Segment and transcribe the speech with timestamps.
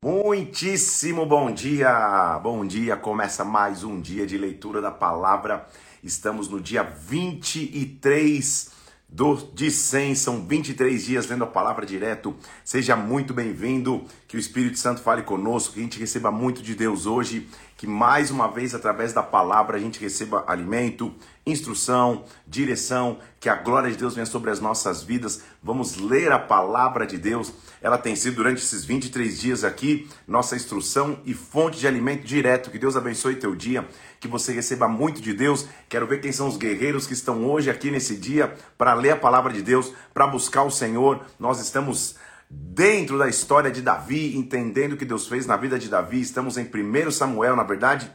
[0.00, 2.38] Muitíssimo bom dia!
[2.40, 2.96] Bom dia!
[2.96, 5.66] Começa mais um dia de leitura da palavra.
[6.04, 8.70] Estamos no dia 23
[9.08, 12.36] do, de 100, são 23 dias lendo a palavra direto.
[12.64, 16.76] Seja muito bem-vindo, que o Espírito Santo fale conosco, que a gente receba muito de
[16.76, 17.48] Deus hoje,
[17.78, 21.14] que mais uma vez, através da palavra, a gente receba alimento,
[21.46, 25.42] instrução, direção, que a glória de Deus venha sobre as nossas vidas.
[25.62, 27.52] Vamos ler a palavra de Deus.
[27.80, 32.68] Ela tem sido durante esses 23 dias aqui nossa instrução e fonte de alimento direto.
[32.68, 33.86] Que Deus abençoe teu dia,
[34.18, 35.64] que você receba muito de Deus.
[35.88, 39.16] Quero ver quem são os guerreiros que estão hoje aqui nesse dia para ler a
[39.16, 41.24] palavra de Deus, para buscar o Senhor.
[41.38, 42.16] Nós estamos
[42.50, 46.20] dentro da história de Davi, entendendo o que Deus fez na vida de Davi.
[46.20, 48.10] Estamos em 1 Samuel, na verdade.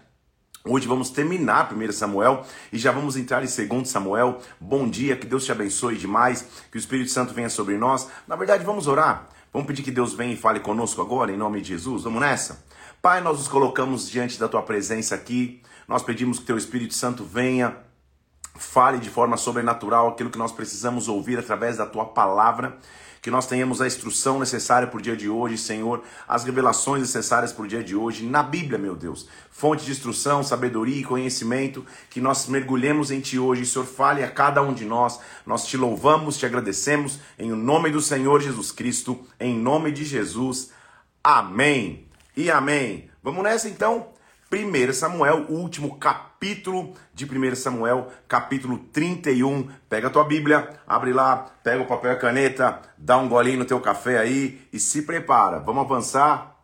[0.66, 4.40] Hoje vamos terminar 1 Samuel e já vamos entrar em 2 Samuel.
[4.60, 8.08] Bom dia, que Deus te abençoe demais, que o Espírito Santo venha sobre nós.
[8.28, 9.28] Na verdade, vamos orar.
[9.52, 12.04] Vamos pedir que Deus venha e fale conosco agora, em nome de Jesus.
[12.04, 12.66] Vamos nessa?
[13.02, 15.62] Pai, nós nos colocamos diante da tua presença aqui.
[15.88, 17.76] Nós pedimos que teu Espírito Santo venha,
[18.56, 22.80] fale de forma sobrenatural aquilo que nós precisamos ouvir através da tua palavra
[23.24, 27.54] que nós tenhamos a instrução necessária para o dia de hoje, Senhor, as revelações necessárias
[27.54, 29.30] para o dia de hoje, na Bíblia, meu Deus.
[29.50, 33.66] Fonte de instrução, sabedoria e conhecimento, que nós mergulhemos em Ti hoje.
[33.66, 35.22] Senhor, fale a cada um de nós.
[35.46, 40.72] Nós te louvamos, te agradecemos, em nome do Senhor Jesus Cristo, em nome de Jesus.
[41.24, 43.10] Amém e amém.
[43.24, 44.13] Vamos nessa então?
[44.54, 49.68] 1 Samuel, o último capítulo de 1 Samuel, capítulo 31.
[49.90, 53.58] Pega a tua Bíblia, abre lá, pega o papel e a caneta, dá um golinho
[53.58, 55.60] no teu café aí e se prepara.
[55.60, 56.56] Vamos avançar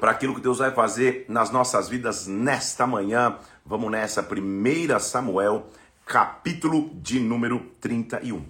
[0.00, 3.36] para aquilo que Deus vai fazer nas nossas vidas nesta manhã.
[3.62, 5.66] Vamos nessa 1 Samuel,
[6.06, 8.42] capítulo de número 31.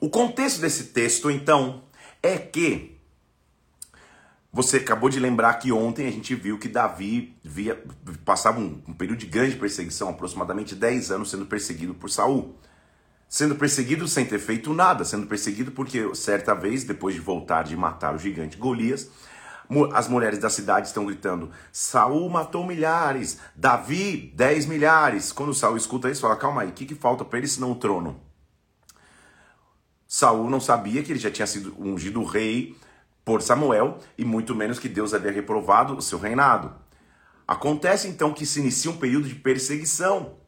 [0.00, 1.82] O contexto desse texto, então,
[2.22, 2.97] é que
[4.52, 7.82] você acabou de lembrar que ontem a gente viu que Davi via,
[8.24, 12.56] passava um, um período de grande perseguição, aproximadamente 10 anos sendo perseguido por Saul.
[13.28, 17.76] Sendo perseguido sem ter feito nada, sendo perseguido porque certa vez, depois de voltar de
[17.76, 19.10] matar o gigante Golias,
[19.92, 25.30] as mulheres da cidade estão gritando: Saul matou milhares, Davi, 10 milhares.
[25.30, 27.74] Quando Saul escuta isso, fala: calma aí, o que, que falta para ele senão o
[27.74, 28.18] trono?
[30.06, 32.74] Saul não sabia que ele já tinha sido ungido rei
[33.28, 36.72] por Samuel e muito menos que Deus havia reprovado o seu reinado.
[37.46, 40.38] Acontece então que se inicia um período de perseguição.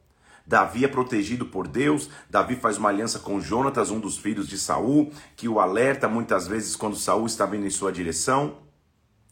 [0.47, 4.57] Davi é protegido por Deus, Davi faz uma aliança com Jonatas, um dos filhos de
[4.57, 8.57] Saul, que o alerta muitas vezes quando Saul está vindo em sua direção.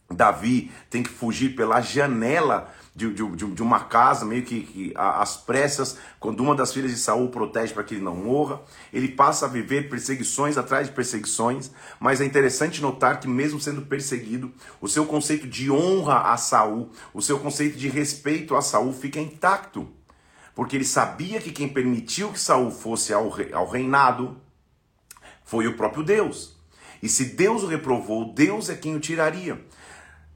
[0.08, 3.24] Davi tem que fugir pela janela de, de,
[3.54, 7.72] de, uma casa, meio que, que às pressas, quando uma das filhas de Saul protege
[7.72, 8.60] para que ele não morra.
[8.92, 11.70] Ele passa a viver perseguições atrás de perseguições,
[12.00, 16.90] mas é interessante notar que, mesmo sendo perseguido, o seu conceito de honra a Saul,
[17.14, 19.88] o seu conceito de respeito a Saul fica intacto.
[20.54, 24.36] Porque ele sabia que quem permitiu que Saul fosse ao, ao reinado
[25.44, 26.56] foi o próprio Deus.
[27.02, 29.64] E se Deus o reprovou, Deus é quem o tiraria.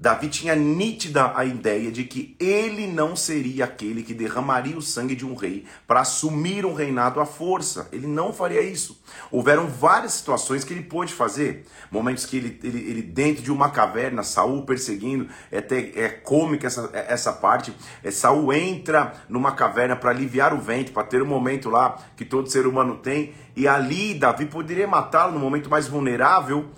[0.04, 5.16] Davi tinha nítida a ideia de que ele não seria aquele que derramaria o sangue
[5.16, 7.88] de um rei para assumir um reinado à força.
[7.91, 9.03] Ele não faria isso.
[9.31, 11.65] Houveram várias situações que ele pôde fazer.
[11.91, 16.66] Momentos que ele, ele, ele dentro de uma caverna, Saul perseguindo, é, até, é cômica
[16.66, 17.75] essa, essa parte.
[18.03, 22.26] É, Saul entra numa caverna para aliviar o vento, para ter um momento lá que
[22.26, 23.32] todo ser humano tem.
[23.56, 26.69] E ali Davi poderia matá-lo no momento mais vulnerável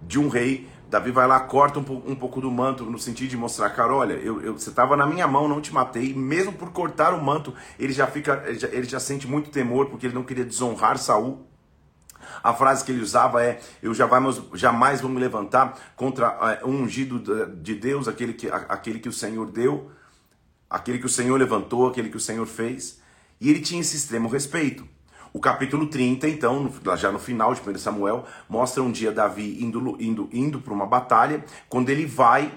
[0.00, 3.36] de um rei Davi vai lá, corta um, um, pouco do manto, no sentido de
[3.36, 6.12] mostrar, cara, olha, eu, eu você estava na minha mão, não te matei.
[6.12, 9.86] Mesmo por cortar o manto, ele já fica, ele já, ele já sente muito temor,
[9.86, 11.46] porque ele não queria desonrar Saul.
[12.42, 16.82] A frase que ele usava é: Eu jamais, jamais vou me levantar contra uh, um
[16.82, 19.92] ungido de Deus, aquele que, aquele que o Senhor deu,
[20.68, 23.00] aquele que o Senhor levantou, aquele que o Senhor fez.
[23.40, 24.86] E ele tinha esse extremo respeito.
[25.32, 29.96] O capítulo 30, então, já no final de 1 Samuel, mostra um dia Davi indo,
[30.00, 31.44] indo, indo para uma batalha.
[31.68, 32.52] Quando ele vai,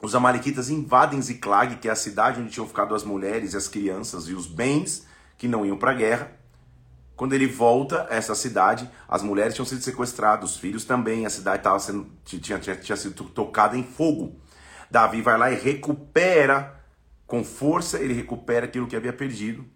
[0.00, 4.28] os amalequitas invadem Ziklag, que é a cidade onde tinham ficado as mulheres, as crianças
[4.28, 5.04] e os bens
[5.36, 6.30] que não iam para a guerra.
[7.16, 11.30] Quando ele volta a essa cidade, as mulheres tinham sido sequestradas, os filhos também, a
[11.30, 14.36] cidade tava sendo, tinha, tinha, tinha sido tocada em fogo.
[14.88, 16.80] Davi vai lá e recupera,
[17.26, 19.66] com força, ele recupera aquilo que havia perdido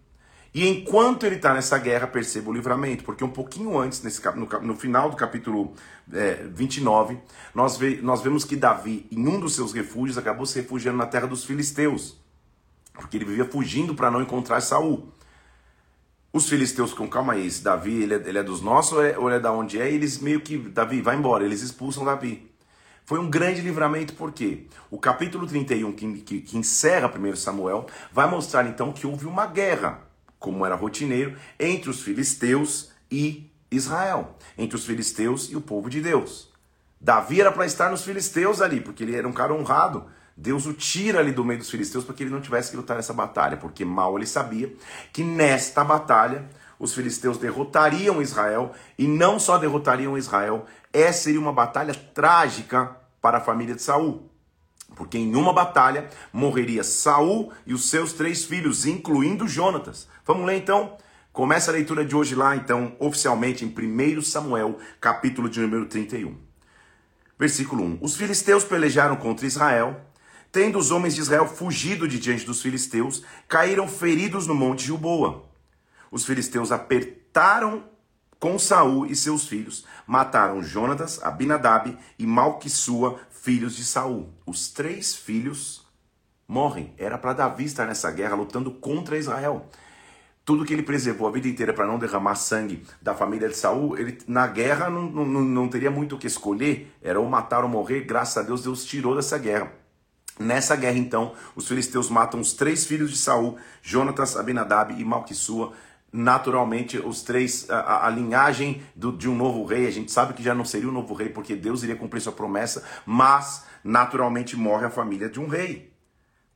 [0.55, 4.45] e enquanto ele está nessa guerra, perceba o livramento, porque um pouquinho antes, nesse, no,
[4.61, 5.73] no final do capítulo
[6.13, 7.19] é, 29,
[7.53, 11.07] nós, ve, nós vemos que Davi, em um dos seus refúgios, acabou se refugiando na
[11.07, 12.17] terra dos filisteus,
[12.93, 15.11] porque ele vivia fugindo para não encontrar Saul.
[16.31, 19.17] Os filisteus com calma aí, esse Davi, ele é, ele é dos nossos ou, é,
[19.17, 19.91] ou ele é da onde é?
[19.91, 22.49] E eles meio que, Davi, vai embora, eles expulsam Davi.
[23.03, 28.29] Foi um grande livramento, porque o capítulo 31, que, que, que encerra 1 Samuel, vai
[28.29, 30.04] mostrar então que houve uma guerra,
[30.39, 36.01] como era rotineiro, entre os filisteus e Israel, entre os filisteus e o povo de
[36.01, 36.53] Deus.
[36.99, 40.05] Davi era para estar nos filisteus ali, porque ele era um cara honrado.
[40.35, 42.97] Deus o tira ali do meio dos filisteus para que ele não tivesse que lutar
[42.97, 44.73] nessa batalha, porque mal ele sabia
[45.13, 51.53] que nesta batalha os filisteus derrotariam Israel e não só derrotariam Israel, essa seria uma
[51.53, 54.29] batalha trágica para a família de Saul.
[54.95, 60.07] Porque em uma batalha morreria Saul e os seus três filhos, incluindo Jonatas.
[60.25, 60.97] Vamos ler então?
[61.33, 66.37] Começa a leitura de hoje lá, então, oficialmente em 1 Samuel, capítulo de número 31.
[67.37, 67.99] Versículo 1.
[68.01, 69.99] Os filisteus pelejaram contra Israel.
[70.49, 75.43] Tendo os homens de Israel fugido de diante dos filisteus, caíram feridos no monte Gilboa.
[76.09, 77.83] Os filisteus apertaram
[78.39, 84.29] com Saul e seus filhos, mataram Jonatas, Abinadab e Malquissua, filhos de Saul.
[84.45, 85.85] Os três filhos
[86.47, 86.93] morrem.
[86.97, 89.67] Era para Davi estar nessa guerra lutando contra Israel.
[90.43, 93.97] Tudo que ele preservou a vida inteira para não derramar sangue da família de Saul,
[93.97, 97.69] ele na guerra não, não, não teria muito o que escolher, era ou matar ou
[97.69, 98.01] morrer.
[98.01, 99.71] Graças a Deus, Deus tirou dessa guerra.
[100.37, 105.71] Nessa guerra, então, os filisteus matam os três filhos de Saul, Jonatas, Abinadab e Malquissua,
[106.15, 110.41] naturalmente os três, a, a linhagem do, de um novo rei, a gente sabe que
[110.41, 114.85] já não seria um novo rei porque Deus iria cumprir sua promessa, mas naturalmente morre
[114.85, 115.93] a família de um rei.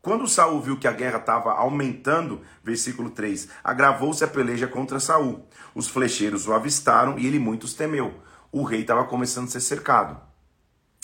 [0.02, 5.46] Quando Saul viu que a guerra estava aumentando, versículo 3, agravou-se a peleja contra Saul.
[5.76, 8.14] Os flecheiros o avistaram e ele muitos temeu.
[8.50, 10.18] O rei estava começando a ser cercado.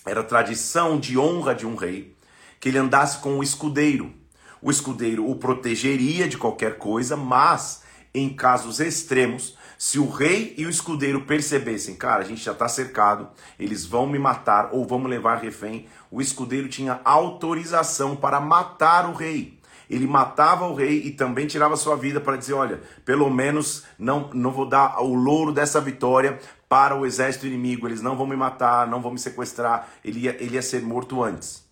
[0.06, 2.16] Era tradição de honra de um rei
[2.60, 4.14] que ele andasse com o escudeiro.
[4.62, 7.84] O escudeiro o protegeria de qualquer coisa, mas
[8.16, 12.68] em casos extremos, se o rei e o escudeiro percebessem, cara, a gente já está
[12.68, 13.28] cercado,
[13.60, 19.10] eles vão me matar ou vão me levar refém, o escudeiro tinha autorização para matar
[19.10, 19.60] o rei.
[19.90, 24.32] Ele matava o rei e também tirava sua vida para dizer: olha, pelo menos não,
[24.34, 28.36] não vou dar o louro dessa vitória para o exército inimigo, eles não vão me
[28.36, 31.64] matar, não vão me sequestrar, ele ia, ele ia ser morto antes.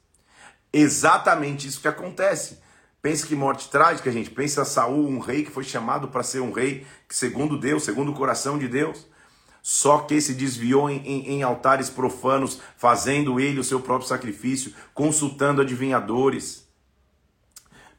[0.72, 2.60] Exatamente isso que acontece.
[3.03, 4.29] Pensa que morte trágica, gente.
[4.29, 8.15] Pensa Saul, um rei que foi chamado para ser um rei segundo Deus, segundo o
[8.15, 9.05] coração de Deus.
[9.61, 14.73] Só que se desviou em, em, em, altares profanos, fazendo ele o seu próprio sacrifício,
[14.94, 16.62] consultando adivinhadores,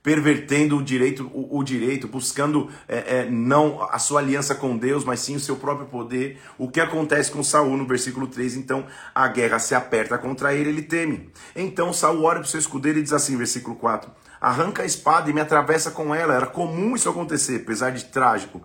[0.04, 5.02] pervertendo o direito, o, o direito, buscando é, é, não a sua aliança com Deus,
[5.02, 6.38] mas sim o seu próprio poder.
[6.58, 8.56] O que acontece com Saul no versículo 3?
[8.56, 11.30] Então a guerra se aperta contra ele, ele teme.
[11.56, 15.30] Então Saul olha para o seu escudeiro e diz assim, versículo 4: arranca a espada
[15.30, 16.34] e me atravessa com ela.
[16.34, 18.60] Era comum isso acontecer, apesar de trágico.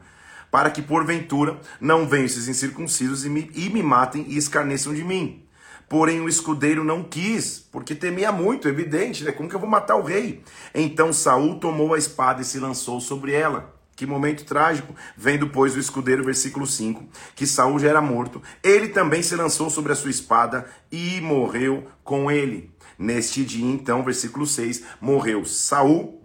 [0.51, 5.05] Para que, porventura, não venham esses incircuncisos e me, e me matem e escarneçam de
[5.05, 5.47] mim.
[5.89, 9.31] Porém, o escudeiro não quis, porque temia muito, evidente, né?
[9.31, 10.43] Como que eu vou matar o rei?
[10.73, 13.75] Então Saul tomou a espada e se lançou sobre ela.
[13.95, 14.95] Que momento trágico.
[15.17, 17.03] Vendo, pois, o escudeiro, versículo 5,
[17.35, 21.87] que Saul já era morto, ele também se lançou sobre a sua espada e morreu
[22.03, 22.71] com ele.
[22.97, 26.23] Neste dia, então, versículo 6, morreu Saul,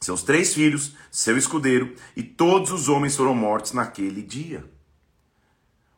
[0.00, 4.64] seus três filhos, seu escudeiro, e todos os homens foram mortos naquele dia.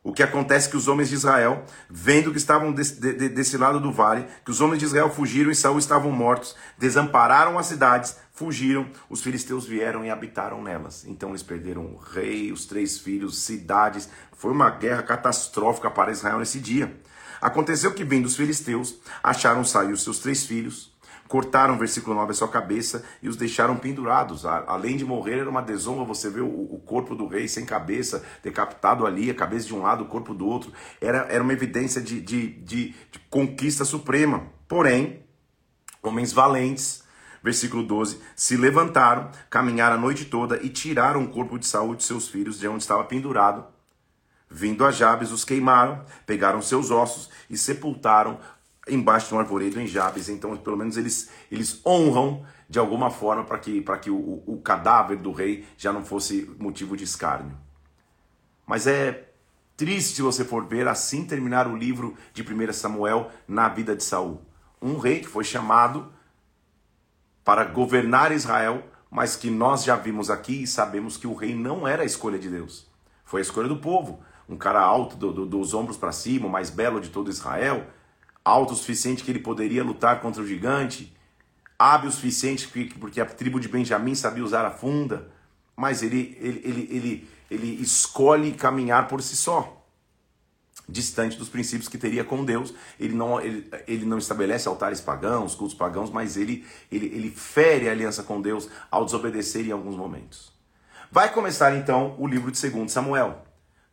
[0.03, 3.55] O que acontece é que os homens de Israel, vendo que estavam desse, de, desse
[3.55, 7.67] lado do vale, que os homens de Israel fugiram e Saul estavam mortos, desampararam as
[7.67, 11.05] cidades, fugiram, os filisteus vieram e habitaram nelas.
[11.05, 14.09] Então eles perderam o rei, os três filhos, cidades.
[14.33, 16.99] Foi uma guerra catastrófica para Israel nesse dia.
[17.39, 20.90] Aconteceu que, vindo os filisteus, acharam sair os seus três filhos,
[21.31, 24.45] cortaram, versículo 9, a sua cabeça e os deixaram pendurados.
[24.45, 29.05] Além de morrer, era uma desonra você ver o, corpo do rei sem cabeça, decapitado
[29.05, 30.73] ali, a cabeça de um lado, o corpo do outro.
[30.99, 34.43] Era, era uma evidência de, de, de, de conquista suprema.
[34.67, 35.23] Porém,
[36.03, 37.01] homens valentes,
[37.41, 42.03] versículo 12, se levantaram, caminharam a noite toda e tiraram o corpo de Saúl de
[42.03, 43.65] seus filhos de onde estava pendurado
[44.53, 48.37] Vindo a Jabes, os queimaram, pegaram seus ossos e sepultaram
[48.87, 50.29] embaixo de um arvoredo em Jabes.
[50.29, 55.17] Então, pelo menos eles, eles honram de alguma forma para que, que o, o cadáver
[55.17, 57.57] do rei já não fosse motivo de escárnio.
[58.65, 59.29] Mas é
[59.75, 64.03] triste se você for ver assim terminar o livro de 1 Samuel na vida de
[64.03, 64.41] Saul.
[64.81, 66.11] Um rei que foi chamado
[67.43, 71.87] para governar Israel, mas que nós já vimos aqui e sabemos que o rei não
[71.87, 72.89] era a escolha de Deus.
[73.25, 76.49] Foi a escolha do povo um cara alto do, do, dos ombros para cima, o
[76.49, 77.87] mais belo de todo Israel,
[78.43, 81.13] alto o suficiente que ele poderia lutar contra o gigante,
[81.77, 82.67] hábil o suficiente
[82.99, 85.31] porque a tribo de Benjamim sabia usar a funda,
[85.75, 89.83] mas ele, ele, ele, ele, ele escolhe caminhar por si só.
[90.87, 92.73] distante dos princípios que teria com Deus.
[92.99, 97.87] Ele não, ele, ele não estabelece altares pagãos, cultos pagãos, mas ele, ele, ele fere
[97.87, 100.51] a aliança com Deus ao desobedecer em alguns momentos.
[101.11, 103.43] Vai começar então o livro de 2 Samuel.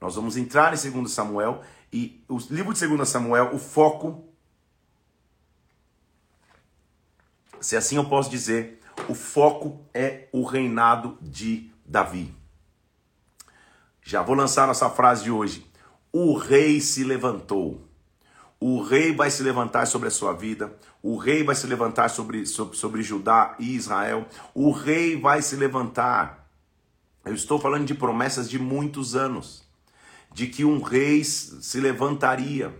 [0.00, 1.62] Nós vamos entrar em 2 Samuel
[1.92, 4.27] e o livro de 2 Samuel, o foco,
[7.60, 12.34] se assim eu posso dizer, o foco é o reinado de Davi.
[14.02, 15.66] Já vou lançar nossa frase de hoje.
[16.12, 17.86] O rei se levantou.
[18.60, 20.74] O rei vai se levantar sobre a sua vida.
[21.02, 24.26] O rei vai se levantar sobre, sobre, sobre Judá e Israel.
[24.54, 26.50] O rei vai se levantar.
[27.24, 29.62] Eu estou falando de promessas de muitos anos.
[30.32, 32.74] De que um rei se levantaria.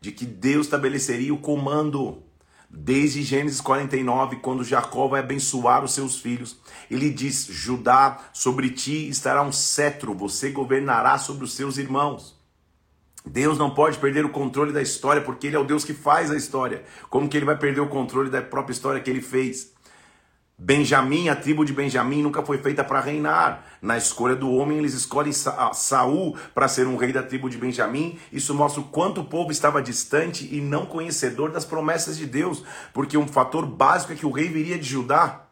[0.00, 2.22] De que Deus estabeleceria o comando.
[2.70, 6.60] Desde Gênesis 49, quando Jacó vai abençoar os seus filhos,
[6.90, 12.36] ele diz: Judá, sobre ti estará um cetro, você governará sobre os seus irmãos.
[13.24, 16.30] Deus não pode perder o controle da história, porque Ele é o Deus que faz
[16.30, 16.84] a história.
[17.10, 19.72] Como que Ele vai perder o controle da própria história que Ele fez?
[20.60, 23.64] Benjamim, a tribo de Benjamim nunca foi feita para reinar.
[23.80, 28.18] Na escolha do homem, eles escolhem Saul para ser um rei da tribo de Benjamim.
[28.32, 32.64] Isso mostra o quanto o povo estava distante e não conhecedor das promessas de Deus,
[32.92, 35.44] porque um fator básico é que o rei viria de Judá.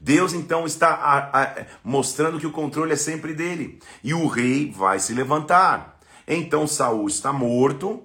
[0.00, 3.80] Deus então está a, a, mostrando que o controle é sempre dele.
[4.02, 6.00] E o rei vai se levantar.
[6.26, 8.02] Então Saul está morto,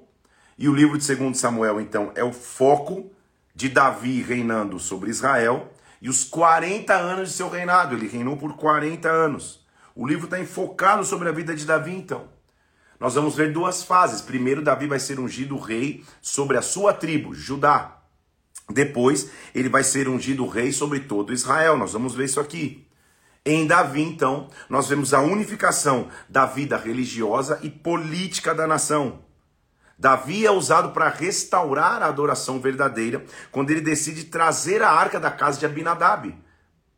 [0.58, 3.10] e o livro de 2 Samuel, então, é o foco
[3.54, 7.96] de Davi reinando sobre Israel e os 40 anos de seu reinado.
[7.96, 9.66] Ele reinou por 40 anos.
[9.96, 12.28] O livro está enfocado sobre a vida de Davi, então.
[13.00, 14.22] Nós vamos ver duas fases.
[14.22, 17.98] Primeiro, Davi vai ser ungido rei sobre a sua tribo, Judá.
[18.70, 21.78] Depois, ele vai ser ungido rei sobre todo Israel.
[21.78, 22.86] Nós vamos ver isso aqui.
[23.46, 29.20] Em Davi, então, nós vemos a unificação da vida religiosa e política da nação.
[30.00, 35.30] Davi é usado para restaurar a adoração verdadeira quando ele decide trazer a arca da
[35.30, 36.34] casa de Abinadab.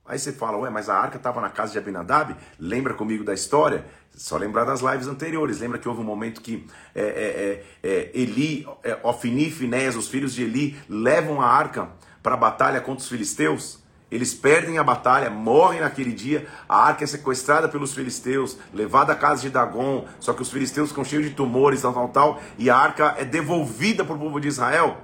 [0.06, 2.36] Aí você fala, ué, mas a arca estava na casa de Abinadab?
[2.60, 3.86] Lembra comigo da história?
[4.16, 5.62] Só lembrar das lives anteriores.
[5.62, 9.96] Lembra que houve um momento que é, é, é, é Eli, é, Ofni e Finéas,
[9.96, 11.90] os filhos de Eli, levam a arca
[12.22, 13.81] para a batalha contra os filisteus?
[14.12, 16.46] Eles perdem a batalha, morrem naquele dia.
[16.68, 20.06] A arca é sequestrada pelos filisteus, levada à casa de Dagon.
[20.20, 22.42] Só que os filisteus ficam cheios de tumores, tal, tal, tal.
[22.58, 24.98] E a arca é devolvida para o povo de Israel.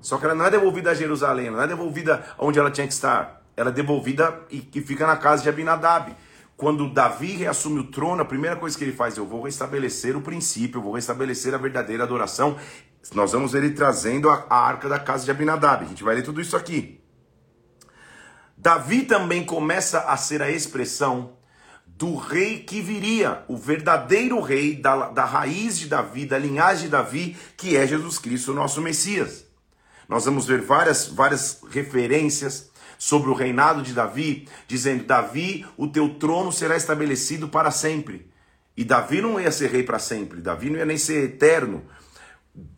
[0.00, 2.92] Só que ela não é devolvida a Jerusalém, não é devolvida onde ela tinha que
[2.92, 3.42] estar.
[3.56, 6.14] Ela é devolvida e, e fica na casa de Abinadab.
[6.56, 10.20] Quando Davi reassume o trono, a primeira coisa que ele faz, eu vou restabelecer o
[10.20, 12.56] princípio, eu vou restabelecer a verdadeira adoração.
[13.12, 15.84] Nós vamos ver ele trazendo a arca da casa de Abinadab.
[15.84, 17.03] A gente vai ler tudo isso aqui.
[18.64, 21.34] Davi também começa a ser a expressão
[21.86, 26.92] do rei que viria, o verdadeiro rei da, da raiz de Davi, da linhagem de
[26.92, 29.44] Davi, que é Jesus Cristo, nosso Messias.
[30.08, 36.14] Nós vamos ver várias, várias referências sobre o reinado de Davi, dizendo: Davi, o teu
[36.14, 38.30] trono será estabelecido para sempre.
[38.74, 41.84] E Davi não ia ser rei para sempre, Davi não ia nem ser eterno,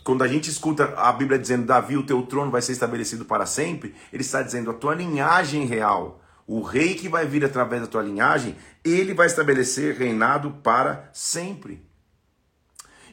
[0.02, 3.44] quando a gente escuta a Bíblia dizendo Davi, o teu trono vai ser estabelecido para
[3.44, 7.88] sempre, ele está dizendo a tua linhagem real, o rei que vai vir através da
[7.88, 11.84] tua linhagem, ele vai estabelecer reinado para sempre.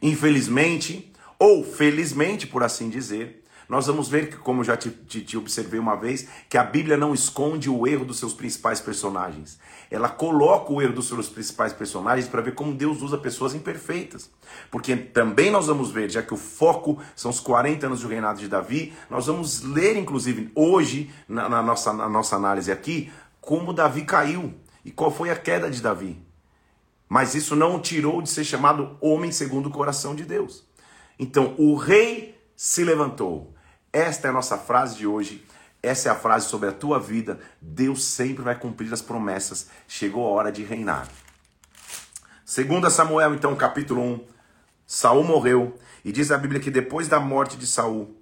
[0.01, 5.37] Infelizmente, ou felizmente, por assim dizer, nós vamos ver que, como já te, te, te,
[5.37, 9.59] observei uma vez, que a Bíblia não esconde o erro dos seus principais personagens.
[9.89, 14.29] Ela coloca o erro dos seus principais personagens para ver como Deus usa pessoas imperfeitas.
[14.69, 18.39] Porque também nós vamos ver, já que o foco são os 40 anos do reinado
[18.39, 23.73] de Davi, nós vamos ler, inclusive, hoje, na, na nossa, na nossa análise aqui, como
[23.73, 24.53] Davi caiu
[24.85, 26.21] e qual foi a queda de Davi.
[27.07, 30.65] Mas isso não o tirou de ser chamado homem segundo o coração de Deus.
[31.19, 33.52] Então, o rei se levantou.
[33.93, 35.45] Esta é a nossa frase de hoje.
[35.83, 37.39] Essa é a frase sobre a tua vida.
[37.61, 39.67] Deus sempre vai cumprir as promessas.
[39.87, 41.07] Chegou a hora de reinar.
[42.43, 44.25] Segundo Samuel, então, capítulo 1,
[44.87, 48.17] Saul morreu e diz a Bíblia que depois da morte de Saul,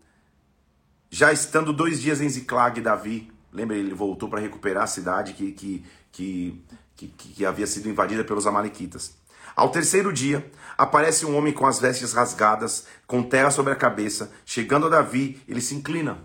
[1.10, 5.52] já estando dois dias em Ziclag, Davi, lembra ele voltou para recuperar a cidade que,
[5.52, 9.16] que, que, que, que havia sido invadida pelos amalequitas.
[9.56, 14.32] Ao terceiro dia, aparece um homem com as vestes rasgadas, com terra sobre a cabeça.
[14.46, 16.20] Chegando a Davi, ele se inclina.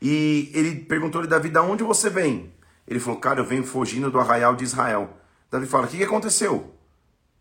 [0.00, 2.52] E ele perguntou a Davi: "Da onde você vem?"
[2.86, 5.16] Ele falou: "Cara, eu venho fugindo do arraial de Israel."
[5.50, 6.74] Davi fala: "O que aconteceu?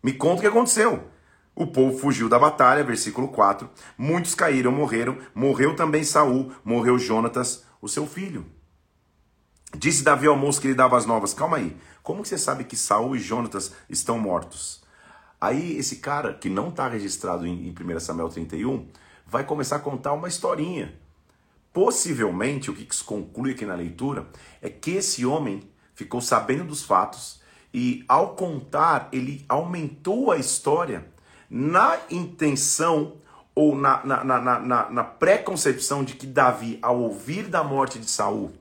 [0.04, 1.08] Me conta o que aconteceu."
[1.56, 3.68] O povo fugiu da batalha, versículo 4.
[3.98, 5.18] Muitos caíram, morreram.
[5.34, 8.46] Morreu também Saul, morreu Jonatas, o seu filho.
[9.76, 12.64] Disse Davi ao moço que lhe dava as novas: Calma aí, como que você sabe
[12.64, 14.84] que Saul e Jonatas estão mortos?
[15.40, 18.88] Aí esse cara, que não está registrado em, em 1 Samuel 31,
[19.26, 20.94] vai começar a contar uma historinha.
[21.72, 24.28] Possivelmente, o que se conclui aqui na leitura
[24.62, 25.62] é que esse homem
[25.94, 27.40] ficou sabendo dos fatos
[27.74, 31.06] e, ao contar, ele aumentou a história
[31.50, 33.18] na intenção
[33.54, 38.10] ou na, na, na, na, na pré-concepção de que Davi, ao ouvir da morte de
[38.10, 38.54] Saul,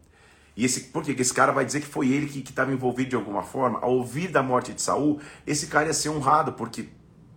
[0.56, 1.04] e esse, por?
[1.04, 3.78] Porque esse cara vai dizer que foi ele que estava envolvido de alguma forma.
[3.82, 6.88] Ao ouvir da morte de Saul, esse cara ia ser honrado, porque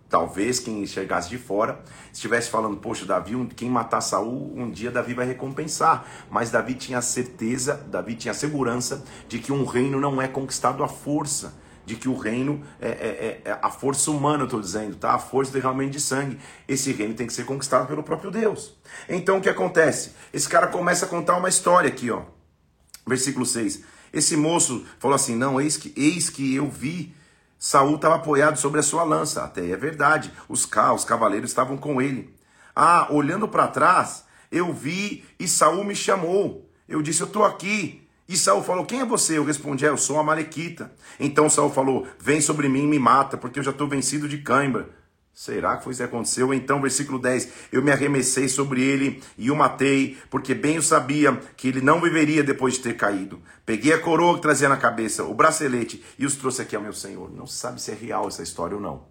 [0.08, 1.80] talvez quem enxergasse de fora
[2.12, 6.06] estivesse falando, poxa, Davi, quem matar Saul, um dia Davi vai recompensar.
[6.30, 10.88] Mas Davi tinha certeza, Davi tinha segurança de que um reino não é conquistado à
[10.88, 11.58] força.
[11.84, 15.14] De que o reino é, é, é, é a força humana, eu estou dizendo, tá?
[15.14, 16.38] A força realmente de sangue.
[16.68, 18.78] Esse reino tem que ser conquistado pelo próprio Deus.
[19.08, 20.12] Então o que acontece?
[20.32, 22.22] Esse cara começa a contar uma história aqui, ó.
[23.10, 23.82] Versículo 6.
[24.12, 27.12] Esse moço falou assim: Não, eis que, eis que eu vi.
[27.58, 29.42] Saul estava apoiado sobre a sua lança.
[29.42, 30.32] Até é verdade.
[30.48, 32.32] Os, os cavaleiros estavam com ele.
[32.74, 36.70] Ah, olhando para trás, eu vi e Saul me chamou.
[36.88, 38.06] Eu disse: Eu estou aqui.
[38.28, 39.38] E Saul falou: Quem é você?
[39.38, 40.92] Eu respondi: é, Eu sou a Malequita.
[41.18, 44.38] Então Saul falou: Vem sobre mim e me mata, porque eu já estou vencido de
[44.38, 44.88] cãibra.
[45.40, 46.52] Será que foi isso que aconteceu?
[46.52, 51.34] Então, versículo 10: Eu me arremessei sobre ele e o matei, porque bem eu sabia
[51.56, 53.40] que ele não viveria depois de ter caído.
[53.64, 56.92] Peguei a coroa que trazia na cabeça, o bracelete e os trouxe aqui ao meu
[56.92, 57.32] senhor.
[57.34, 59.06] Não sabe se é real essa história ou não.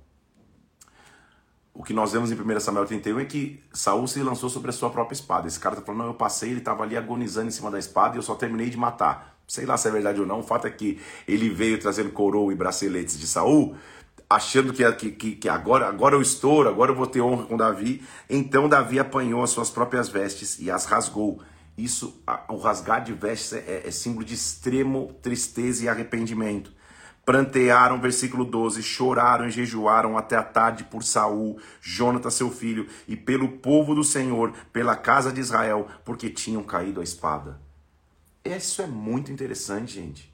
[1.74, 4.74] O que nós vemos em 1 Samuel 31 é que Saul se lançou sobre a
[4.74, 5.48] sua própria espada.
[5.48, 8.16] Esse cara está falando: Não, eu passei, ele estava ali agonizando em cima da espada
[8.16, 9.40] e eu só terminei de matar.
[9.48, 10.42] Sei lá se é verdade ou não.
[10.42, 13.76] O fato é que ele veio trazendo coroa e braceletes de Saul
[14.30, 18.04] achando que, que, que agora, agora eu estouro, agora eu vou ter honra com Davi.
[18.30, 21.42] Então Davi apanhou as suas próprias vestes e as rasgou.
[21.76, 26.72] Isso, o rasgar de vestes é, é símbolo de extremo tristeza e arrependimento.
[27.26, 33.16] Prantearam, versículo 12, choraram e jejuaram até a tarde por Saul, Jonatas seu filho, e
[33.16, 37.60] pelo povo do Senhor, pela casa de Israel, porque tinham caído a espada.
[38.44, 40.29] Isso é muito interessante, gente.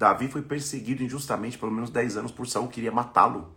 [0.00, 3.54] Davi foi perseguido injustamente pelo menos 10 anos por Saul, queria matá-lo.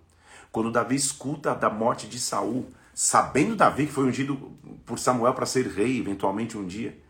[0.51, 4.51] Quando Davi escuta da morte de Saul, sabendo Davi que foi ungido
[4.86, 7.01] por Samuel para ser rei eventualmente um dia,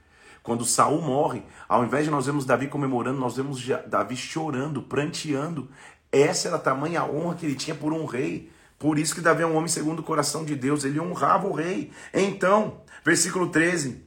[0.44, 5.68] quando Saul morre, ao invés de nós vemos Davi comemorando, nós vemos Davi chorando, pranteando.
[6.12, 8.52] Essa era a tamanha honra que ele tinha por um rei.
[8.78, 11.54] Por isso que Davi é um homem segundo o coração de Deus, ele honrava o
[11.54, 11.92] rei.
[12.14, 14.06] Então, versículo 13,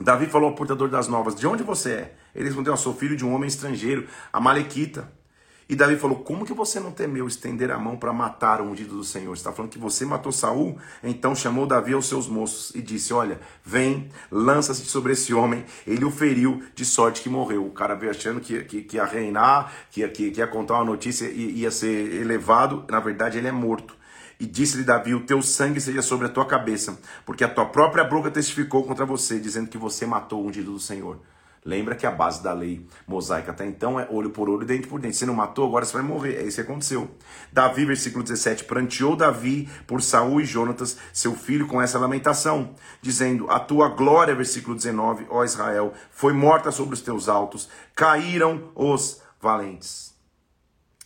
[0.00, 2.14] Davi falou ao portador das novas: De onde você é?
[2.34, 5.12] Ele respondeu: Eu sou filho de um homem estrangeiro, a Malequita.
[5.68, 8.96] E Davi falou: Como que você não temeu estender a mão para matar o ungido
[8.96, 9.32] do Senhor?
[9.34, 10.78] Está falando que você matou Saul?
[11.04, 15.64] Então chamou Davi aos seus moços e disse: Olha, vem, lança-se sobre esse homem.
[15.86, 17.64] Ele o feriu de sorte que morreu.
[17.64, 20.84] O cara veio achando que, que, que ia reinar, que, que, que ia contar uma
[20.84, 22.84] notícia e ia ser elevado.
[22.90, 23.99] Na verdade, ele é morto.
[24.40, 28.02] E disse-lhe Davi: O teu sangue seja sobre a tua cabeça, porque a tua própria
[28.02, 31.20] boca testificou contra você, dizendo que você matou o ungido do Senhor.
[31.62, 34.98] Lembra que a base da lei mosaica até então é olho por olho, dente por
[34.98, 35.18] dente.
[35.18, 36.36] Você não matou, agora você vai morrer.
[36.36, 37.10] É isso que aconteceu.
[37.52, 43.50] Davi, versículo 17, pranteou Davi por Saul e Jonatas, seu filho, com essa lamentação, dizendo:
[43.50, 49.20] A tua glória, versículo 19, ó Israel, foi morta sobre os teus altos, caíram os
[49.38, 50.09] valentes.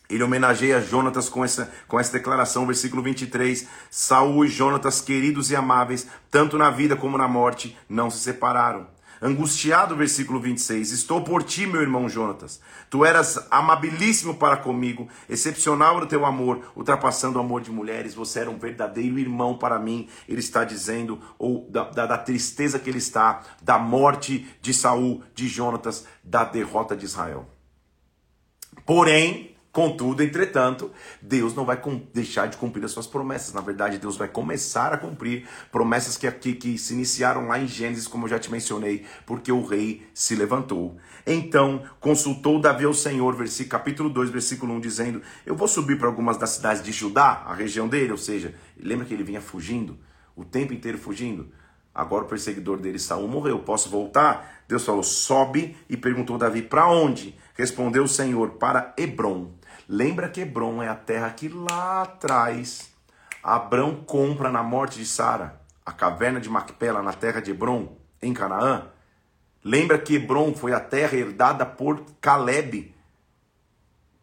[0.09, 3.67] Ele homenageia Jonatas com essa, com essa declaração, versículo 23.
[3.90, 8.87] Saul e Jonatas, queridos e amáveis, tanto na vida como na morte, não se separaram.
[9.23, 10.90] Angustiado, versículo 26.
[10.90, 12.61] Estou por ti, meu irmão Jonatas.
[12.90, 18.14] Tu eras amabilíssimo para comigo, excepcional no teu amor, ultrapassando o amor de mulheres.
[18.14, 20.11] Você era um verdadeiro irmão para mim.
[20.29, 25.23] Ele está dizendo, ou da, da, da tristeza que ele está, da morte de Saul,
[25.35, 27.49] de Jonatas, da derrota de Israel.
[28.85, 31.83] Porém, Contudo, entretanto, Deus não vai
[32.13, 33.53] deixar de cumprir as suas promessas.
[33.53, 37.67] Na verdade, Deus vai começar a cumprir promessas que, que, que se iniciaram lá em
[37.67, 40.97] Gênesis, como eu já te mencionei, porque o rei se levantou.
[41.27, 46.07] Então, consultou Davi ao Senhor, versículo, capítulo 2, versículo 1, dizendo: Eu vou subir para
[46.07, 49.99] algumas das cidades de Judá, a região dele, ou seja, lembra que ele vinha fugindo,
[50.37, 51.51] o tempo inteiro fugindo?
[51.95, 53.61] Agora o perseguidor dele, Saul, morreu.
[53.61, 54.65] Posso voltar?
[54.67, 57.37] Deus falou: sobe e perguntou Davi: para onde?
[57.55, 59.53] Respondeu o Senhor: para Hebron.
[59.88, 62.90] Lembra que Hebron é a terra que lá atrás
[63.42, 68.33] Abrão compra na morte de Sara, a caverna de Macpela na terra de Hebron, em
[68.33, 68.88] Canaã?
[69.62, 72.94] Lembra que Hebron foi a terra herdada por Caleb,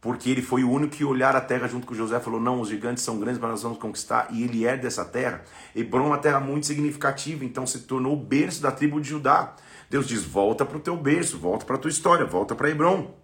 [0.01, 2.69] porque ele foi o único que olhar a terra junto com José falou: Não, os
[2.69, 4.27] gigantes são grandes, mas nós vamos conquistar.
[4.31, 5.43] E ele herda essa terra.
[5.75, 9.53] Hebron é uma terra muito significativa, então se tornou o berço da tribo de Judá.
[9.91, 13.20] Deus diz: Volta para o teu berço, volta para a tua história, volta para Hebron.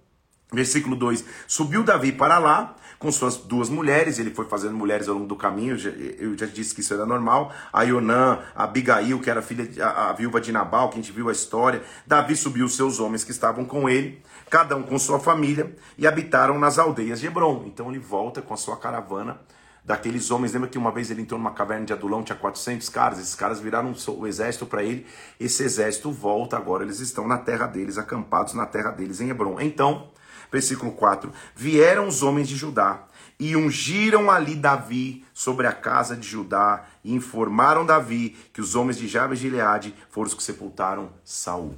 [0.51, 5.15] Versículo 2: Subiu Davi para lá, com suas duas mulheres, ele foi fazendo mulheres ao
[5.15, 5.77] longo do caminho,
[6.17, 10.09] eu já disse que isso era normal, a Ionã, a Abigail, que era filha, a,
[10.09, 13.31] a viúva de Nabal, que a gente viu a história, Davi subiu seus homens que
[13.31, 17.89] estavam com ele, cada um com sua família, e habitaram nas aldeias de Hebron, então
[17.89, 19.39] ele volta com a sua caravana,
[19.83, 20.51] daqueles homens.
[20.51, 23.61] Lembra que uma vez ele entrou numa caverna de Adulão, tinha 400 caras, esses caras
[23.61, 25.07] viraram o exército para ele.
[25.39, 29.61] Esse exército volta agora, eles estão na terra deles, acampados na terra deles em Hebron.
[29.61, 30.09] Então,
[30.51, 33.07] versículo 4: Vieram os homens de Judá
[33.39, 38.97] e ungiram ali Davi sobre a casa de Judá e informaram Davi que os homens
[38.97, 41.77] de Jabes de Gileade foram os que sepultaram Saul.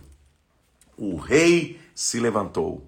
[0.97, 2.86] O rei se levantou.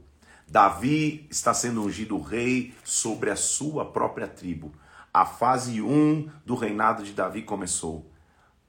[0.47, 4.73] Davi está sendo ungido rei sobre a sua própria tribo.
[5.13, 8.09] A fase 1 do reinado de Davi começou.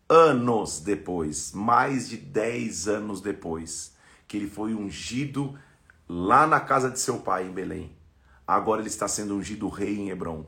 [0.09, 3.97] Anos depois, mais de 10 anos depois,
[4.29, 5.59] que ele foi ungido
[6.09, 7.97] lá na casa de seu pai em Belém.
[8.47, 10.45] Agora ele está sendo ungido rei em Hebron.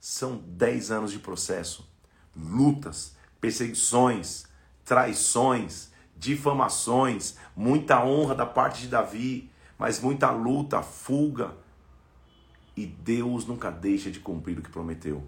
[0.00, 1.90] São 10 anos de processo,
[2.34, 4.46] lutas, perseguições,
[4.84, 11.54] traições, difamações, muita honra da parte de Davi, mas muita luta, fuga,
[12.76, 15.24] e Deus nunca deixa de cumprir o que prometeu.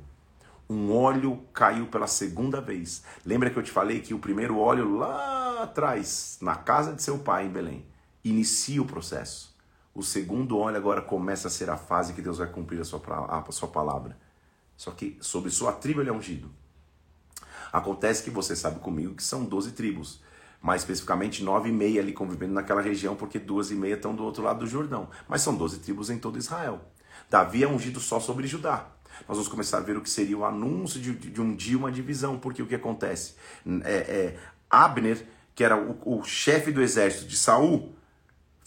[0.68, 3.02] Um óleo caiu pela segunda vez.
[3.24, 7.18] Lembra que eu te falei que o primeiro óleo lá atrás, na casa de seu
[7.18, 7.86] pai em Belém,
[8.28, 9.56] inicia o processo.
[9.94, 13.00] O segundo óleo agora começa a ser a fase que Deus vai cumprir a sua,
[13.28, 14.18] a sua palavra.
[14.76, 16.50] Só que sobre sua tribo ele é ungido.
[17.72, 20.22] Acontece que você sabe comigo que são 12 tribos
[20.60, 24.24] mais especificamente nove e meia ali convivendo naquela região, porque duas e meia estão do
[24.24, 25.08] outro lado do Jordão.
[25.28, 26.80] Mas são doze tribos em todo Israel.
[27.30, 28.88] Davi é ungido só sobre Judá.
[29.26, 31.90] Nós vamos começar a ver o que seria o anúncio de, de um dia uma
[31.90, 33.34] divisão, porque o que acontece?
[33.84, 34.38] É, é
[34.70, 37.94] Abner, que era o, o chefe do exército de Saul,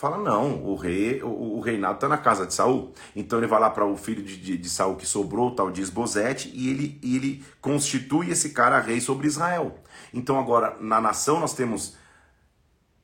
[0.01, 2.91] fala não, o rei, o, o reinado está na casa de Saul.
[3.15, 5.69] Então ele vai lá para o filho de, de, de, Saul que sobrou, o tal
[5.69, 9.77] de Esbozete, e ele, ele constitui esse cara rei sobre Israel.
[10.11, 11.95] Então agora na nação nós temos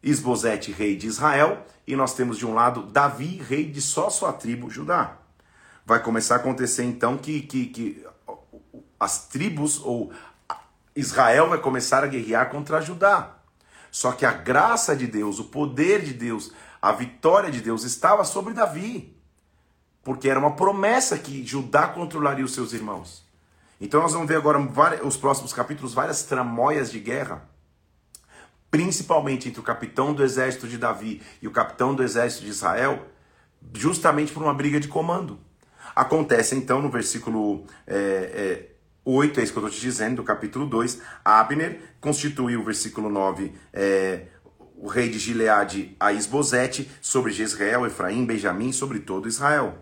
[0.02, 4.34] Esbozete, rei de Israel, e nós temos de um lado Davi, rei de só sua
[4.34, 5.20] tribo, Judá
[5.88, 8.06] vai começar a acontecer então que, que, que
[9.00, 10.12] as tribos ou
[10.94, 13.38] Israel vai começar a guerrear contra Judá.
[13.90, 16.52] Só que a graça de Deus, o poder de Deus,
[16.82, 19.16] a vitória de Deus estava sobre Davi.
[20.04, 23.26] Porque era uma promessa que Judá controlaria os seus irmãos.
[23.80, 24.60] Então nós vamos ver agora
[25.06, 27.48] os próximos capítulos várias tramóias de guerra,
[28.72, 33.06] principalmente entre o capitão do exército de Davi e o capitão do exército de Israel,
[33.74, 35.40] justamente por uma briga de comando.
[35.96, 38.68] Acontece então no versículo é, é,
[39.04, 43.10] 8, é isso que eu estou te dizendo, do capítulo 2, Abner constituiu o versículo
[43.10, 44.26] 9, é,
[44.78, 49.76] o rei de Gileade a Isbosete, sobre Jezreel, Efraim, Benjamim, sobre todo Israel.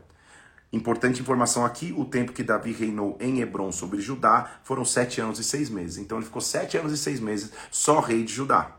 [0.72, 5.40] Importante informação aqui: o tempo que Davi reinou em Hebron sobre Judá foram sete anos
[5.40, 5.98] e seis meses.
[5.98, 8.72] Então ele ficou sete anos e seis meses só rei de Judá.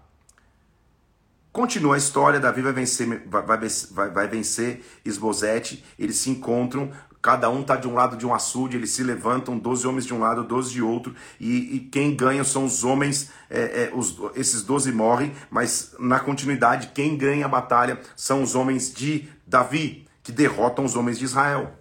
[1.52, 5.84] Continua a história: Davi vai vencer, vai, vai, vai vencer Esbozete.
[5.98, 6.92] Eles se encontram
[7.26, 10.14] Cada um está de um lado de um açude, eles se levantam, 12 homens de
[10.14, 14.16] um lado, 12 de outro, e, e quem ganha são os homens, é, é, os,
[14.36, 20.06] esses 12 morrem, mas na continuidade, quem ganha a batalha são os homens de Davi,
[20.22, 21.76] que derrotam os homens de Israel.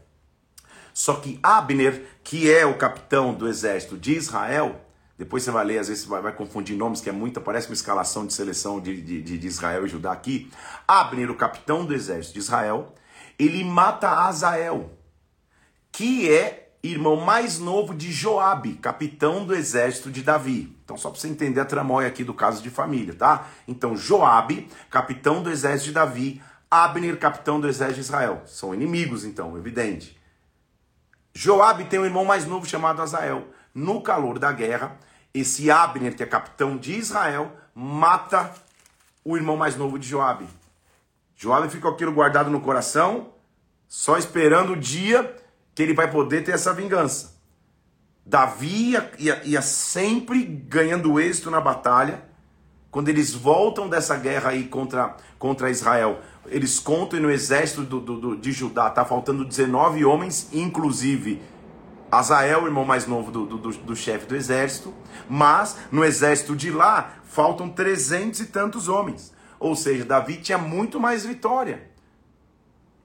[0.91, 4.81] Só que Abner, que é o capitão do exército de Israel,
[5.15, 7.75] depois você vai ler, às vezes vai, vai confundir nomes, que é muita, parece uma
[7.75, 10.49] escalação de seleção de, de, de Israel e Judá aqui.
[10.87, 12.95] Abner, o capitão do exército de Israel,
[13.37, 14.89] ele mata Azael
[15.95, 20.77] que é irmão mais novo de Joabe, capitão do exército de Davi.
[20.83, 23.47] Então, só para você entender a tramóia aqui do caso de família, tá?
[23.65, 28.41] Então, Joabe, capitão do exército de Davi, Abner, capitão do exército de Israel.
[28.45, 30.19] São inimigos, então, evidente.
[31.33, 33.47] Joabe tem um irmão mais novo chamado Azael.
[33.73, 34.99] No calor da guerra,
[35.33, 38.53] esse Abner, que é capitão de Israel, mata
[39.23, 40.45] o irmão mais novo de Joabe.
[41.37, 43.29] Joabe fica aquilo guardado no coração,
[43.87, 45.44] só esperando o dia
[45.75, 47.35] que ele vai poder ter essa vingança.
[48.25, 52.23] Davi ia, ia, ia sempre ganhando êxito na batalha.
[52.89, 58.19] Quando eles voltam dessa guerra aí contra, contra Israel, eles contam no exército do, do,
[58.19, 61.41] do, de Judá, tá faltando 19 homens, inclusive
[62.09, 64.93] Azael, o irmão mais novo do, do, do chefe do exército,
[65.29, 69.33] mas no exército de lá faltam 300 e tantos homens.
[69.59, 71.94] Ou seja, Davi tinha muito mais vitória.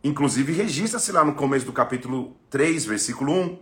[0.02, 3.58] Inclusive, registra-se lá no começo do capítulo 3, versículo 1,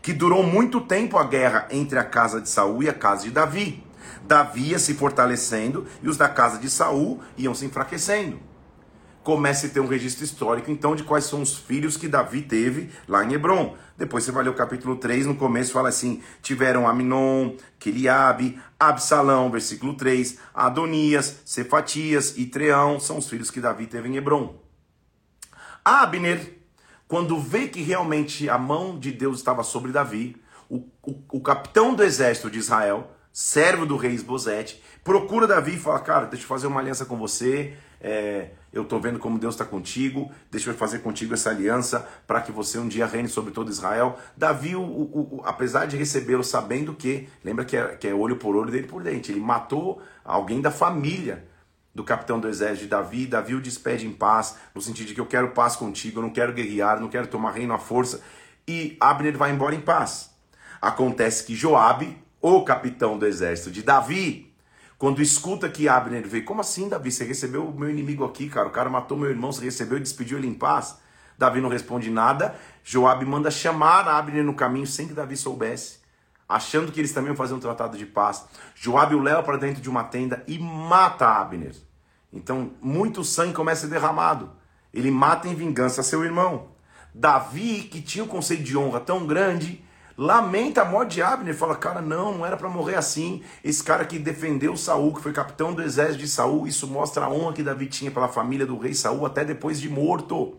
[0.00, 3.30] que durou muito tempo a guerra entre a casa de Saul e a casa de
[3.30, 3.84] Davi.
[4.26, 8.38] Davi ia se fortalecendo e os da casa de Saul iam se enfraquecendo.
[9.22, 12.90] começa a ter um registro histórico, então, de quais são os filhos que Davi teve
[13.08, 13.74] lá em Hebron.
[13.96, 19.50] Depois você vai ler o capítulo 3, no começo fala assim: tiveram Aminon, Quiliabe, Absalão,
[19.50, 24.63] versículo 3, Adonias, Cefatias e Treão, são os filhos que Davi teve em Hebron.
[25.84, 26.58] Abner,
[27.06, 30.36] quando vê que realmente a mão de Deus estava sobre Davi,
[30.68, 35.78] o, o, o capitão do exército de Israel, servo do rei Esbozete, procura Davi e
[35.78, 37.74] fala: Cara, deixa eu fazer uma aliança com você.
[38.00, 42.40] É, eu estou vendo como Deus está contigo, deixa eu fazer contigo essa aliança para
[42.40, 44.18] que você um dia reine sobre todo Israel.
[44.36, 48.36] Davi, o, o, o, apesar de recebê-lo sabendo que, lembra que é, que é olho
[48.36, 51.46] por olho, dele por dente, ele matou alguém da família
[51.94, 53.26] do capitão do exército de Davi.
[53.26, 56.30] Davi o despede em paz, no sentido de que eu quero paz contigo, eu não
[56.30, 58.20] quero guerrear, não quero tomar reino à força.
[58.66, 60.30] E Abner vai embora em paz.
[60.80, 64.52] Acontece que Joabe, o capitão do exército de Davi,
[64.98, 67.10] quando escuta que Abner vê, como assim, Davi?
[67.10, 68.68] Você recebeu o meu inimigo aqui, cara.
[68.68, 70.98] O cara matou meu irmão, você recebeu e despediu ele em paz.
[71.36, 72.54] Davi não responde nada.
[72.82, 75.98] Joabe manda chamar Abner no caminho sem que Davi soubesse,
[76.48, 78.46] achando que eles também iam fazer um tratado de paz.
[78.74, 81.74] Joabe o leva para dentro de uma tenda e mata Abner.
[82.32, 84.50] Então, muito sangue começa a ser derramado.
[84.92, 86.68] Ele mata em vingança seu irmão.
[87.14, 89.84] Davi, que tinha um conceito de honra tão grande,
[90.16, 93.42] lamenta a morte de Abner, fala, cara, não, não era para morrer assim.
[93.62, 97.30] Esse cara que defendeu Saul, que foi capitão do exército de Saul, isso mostra a
[97.30, 100.58] honra que Davi tinha pela família do rei Saul até depois de morto.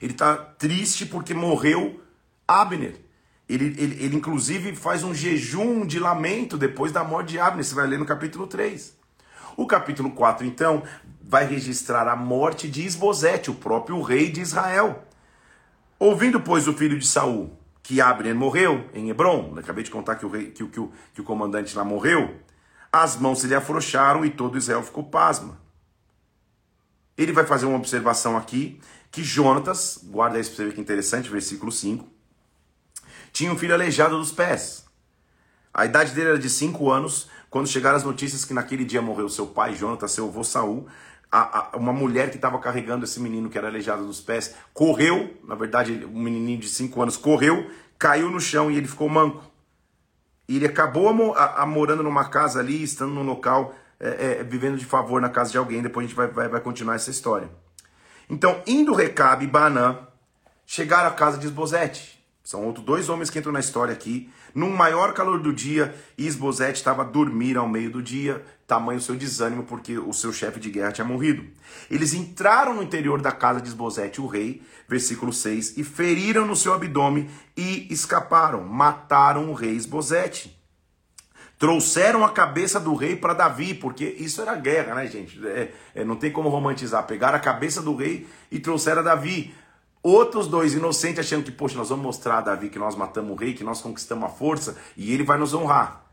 [0.00, 2.00] Ele está triste porque morreu
[2.46, 3.05] Abner.
[3.48, 7.64] Ele, ele, ele, inclusive, faz um jejum de lamento depois da morte de Abner.
[7.64, 8.96] Você vai ler no capítulo 3.
[9.56, 10.82] O capítulo 4, então,
[11.22, 15.04] vai registrar a morte de Isbosete, o próprio rei de Israel.
[15.98, 17.56] Ouvindo, pois, o filho de Saul
[17.86, 21.20] que Abner morreu em Hebron, acabei de contar que o, rei, que, que, o, que
[21.20, 22.34] o comandante lá morreu,
[22.92, 25.56] as mãos se lhe afrouxaram e todo Israel ficou pasma.
[27.16, 28.80] Ele vai fazer uma observação aqui,
[29.12, 32.04] que Jonatas, guarda isso para você ver que interessante, versículo 5,
[33.36, 34.86] tinha um filho aleijado dos pés.
[35.74, 39.28] A idade dele era de 5 anos, quando chegaram as notícias que naquele dia morreu
[39.28, 40.86] seu pai, Jonatas, seu avô Saul,
[41.30, 45.36] a, a, uma mulher que estava carregando esse menino que era aleijado dos pés correu,
[45.44, 49.44] na verdade, um menininho de 5 anos correu, caiu no chão e ele ficou manco.
[50.48, 54.78] E ele acabou a, a, morando numa casa ali, estando num local, é, é, vivendo
[54.78, 55.82] de favor na casa de alguém.
[55.82, 57.50] Depois a gente vai, vai, vai continuar essa história.
[58.30, 59.98] Então, indo Recabe e Banã,
[60.64, 62.15] chegaram à casa de Esbozete.
[62.46, 64.30] São outros dois homens que entram na história aqui.
[64.54, 69.16] Num maior calor do dia, Isbosete estava a dormir ao meio do dia, tamanho seu
[69.16, 71.44] desânimo, porque o seu chefe de guerra tinha morrido.
[71.90, 76.54] Eles entraram no interior da casa de Isbosete, o rei, versículo 6, e feriram no
[76.54, 80.56] seu abdômen e escaparam, mataram o rei Isbosete.
[81.58, 85.44] Trouxeram a cabeça do rei para Davi, porque isso era guerra, né, gente?
[85.44, 87.04] É, é, não tem como romantizar.
[87.08, 89.52] Pegaram a cabeça do rei e trouxeram a Davi.
[90.08, 93.34] Outros dois inocentes achando que, poxa, nós vamos mostrar a Davi que nós matamos o
[93.34, 96.06] rei, que nós conquistamos a força e ele vai nos honrar.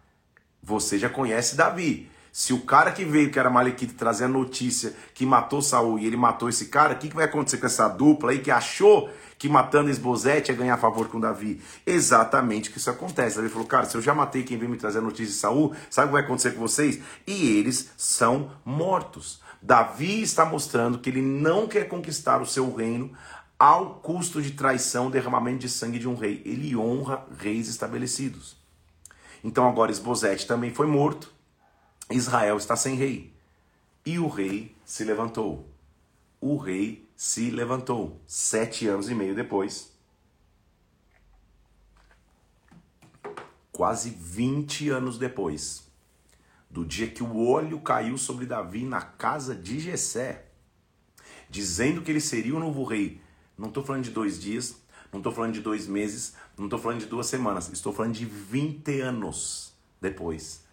[0.64, 2.10] Você já conhece Davi.
[2.32, 6.08] Se o cara que veio, que era Malequite, trazer a notícia que matou Saul e
[6.08, 9.12] ele matou esse cara, o que, que vai acontecer com essa dupla aí que achou
[9.38, 11.62] que matando Esbozete ia ganhar favor com Davi?
[11.86, 13.36] Exatamente o que isso acontece.
[13.36, 15.72] Davi falou, cara, se eu já matei quem veio me trazer a notícia de Saul,
[15.88, 17.00] sabe o que vai acontecer com vocês?
[17.28, 19.40] E eles são mortos.
[19.62, 23.14] Davi está mostrando que ele não quer conquistar o seu reino
[23.64, 26.42] ao custo de traição, derramamento de sangue de um rei.
[26.44, 28.58] Ele honra reis estabelecidos.
[29.42, 31.34] Então agora Esbozete também foi morto.
[32.12, 33.34] Israel está sem rei.
[34.06, 35.66] E o rei se levantou.
[36.42, 38.20] O rei se levantou.
[38.28, 39.94] Sete anos e meio depois.
[43.72, 45.88] Quase 20 anos depois.
[46.70, 50.48] Do dia que o olho caiu sobre Davi na casa de Jessé.
[51.50, 53.23] Dizendo que ele seria o novo rei
[53.58, 54.76] não estou falando de dois dias,
[55.12, 58.26] não estou falando de dois meses, não estou falando de duas semanas, estou falando de
[58.26, 60.64] 20 anos depois.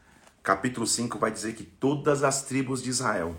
[0.42, 3.36] Capítulo 5 vai dizer que todas as tribos de Israel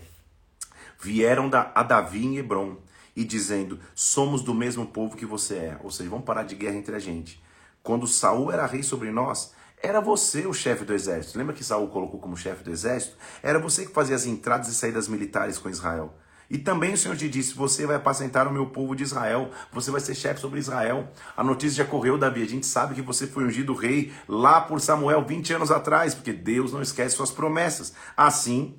[1.00, 2.76] vieram a Davi em Hebron
[3.16, 5.80] e dizendo: Somos do mesmo povo que você é.
[5.82, 7.42] Ou seja, vamos parar de guerra entre a gente.
[7.82, 9.52] Quando Saul era rei sobre nós,
[9.82, 11.36] era você o chefe do exército.
[11.36, 13.16] Lembra que Saul colocou como chefe do exército?
[13.42, 16.14] Era você que fazia as entradas e saídas militares com Israel.
[16.52, 19.90] E também o Senhor te disse: Você vai apacentar o meu povo de Israel, você
[19.90, 21.10] vai ser chefe sobre Israel.
[21.34, 22.42] A notícia já correu, Davi.
[22.42, 26.30] A gente sabe que você foi ungido rei lá por Samuel 20 anos atrás, porque
[26.30, 27.94] Deus não esquece suas promessas.
[28.14, 28.76] Assim,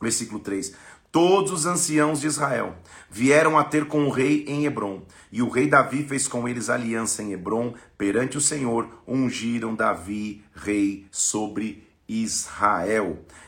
[0.00, 0.74] versículo 3:
[1.12, 2.76] Todos os anciãos de Israel
[3.10, 6.70] vieram a ter com o rei em Hebron, e o rei Davi fez com eles
[6.70, 11.91] aliança em Hebron perante o Senhor, ungiram Davi rei sobre Israel,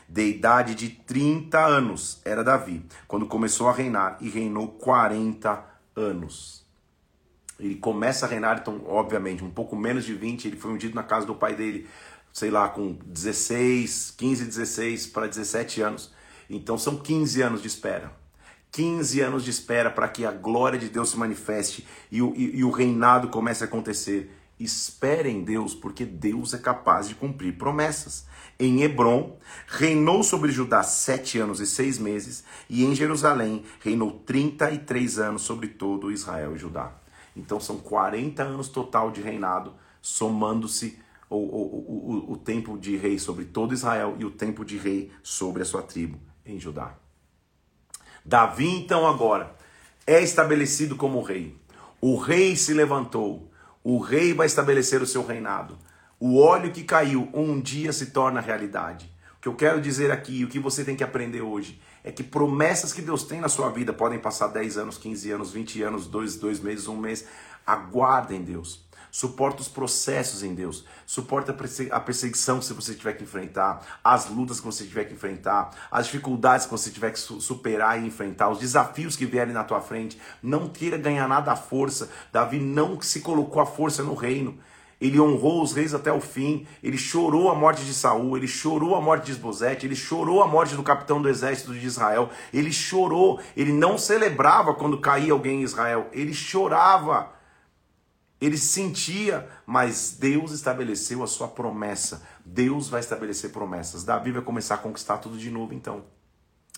[0.07, 5.63] de idade de 30 anos, era Davi, quando começou a reinar e reinou 40
[5.95, 6.65] anos.
[7.59, 11.03] Ele começa a reinar, então, obviamente, um pouco menos de 20, ele foi ungido na
[11.03, 11.87] casa do pai dele,
[12.33, 16.13] sei lá, com 16, 15, 16 para 17 anos.
[16.49, 18.11] Então são 15 anos de espera.
[18.71, 22.57] 15 anos de espera para que a glória de Deus se manifeste e o, e,
[22.57, 24.29] e o reinado comece a acontecer.
[24.59, 28.25] Espere em Deus, porque Deus é capaz de cumprir promessas.
[28.57, 29.37] Em Hebron,
[29.67, 35.67] reinou sobre Judá sete anos e seis meses, e em Jerusalém reinou 33 anos sobre
[35.67, 36.93] todo Israel e Judá.
[37.35, 40.97] Então são 40 anos total de reinado, somando-se
[41.29, 45.11] o, o, o, o tempo de rei sobre todo Israel e o tempo de rei
[45.21, 46.95] sobre a sua tribo em Judá.
[48.23, 49.55] Davi, então, agora
[50.07, 51.55] é estabelecido como rei.
[52.01, 53.51] O rei se levantou.
[53.83, 55.77] O rei vai estabelecer o seu reinado.
[56.27, 59.07] O óleo que caiu um dia se torna realidade.
[59.37, 62.23] O que eu quero dizer aqui, o que você tem que aprender hoje, é que
[62.23, 66.07] promessas que Deus tem na sua vida podem passar 10 anos, 15 anos, 20 anos,
[66.07, 67.27] 2, dois meses, um mês.
[67.63, 71.55] Aguardem Deus suporta os processos em Deus, suporta
[71.91, 76.07] a perseguição que você tiver que enfrentar, as lutas que você tiver que enfrentar, as
[76.07, 80.19] dificuldades que você tiver que superar e enfrentar, os desafios que vierem na tua frente.
[80.43, 82.09] Não queira ganhar nada à força.
[82.29, 84.59] Davi não se colocou à força no reino.
[85.05, 86.65] Ele honrou os reis até o fim.
[86.81, 90.47] Ele chorou a morte de Saul, ele chorou a morte de Esbozete, ele chorou a
[90.47, 92.29] morte do capitão do exército de Israel.
[92.51, 97.33] Ele chorou, ele não celebrava quando caía alguém em Israel, ele chorava.
[98.41, 102.21] Ele sentia, mas Deus estabeleceu a sua promessa.
[102.43, 104.03] Deus vai estabelecer promessas.
[104.03, 106.14] Davi vai começar a conquistar tudo de novo, então.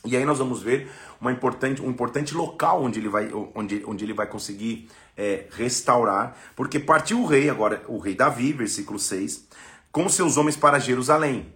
[0.05, 4.05] E aí nós vamos ver uma importante, um importante local onde ele vai, onde, onde
[4.05, 9.47] ele vai conseguir é, restaurar, porque partiu o rei, agora o rei Davi, versículo 6,
[9.91, 11.53] com seus homens para Jerusalém.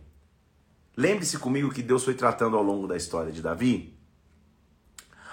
[0.98, 3.98] Lembre-se comigo que Deus foi tratando ao longo da história de Davi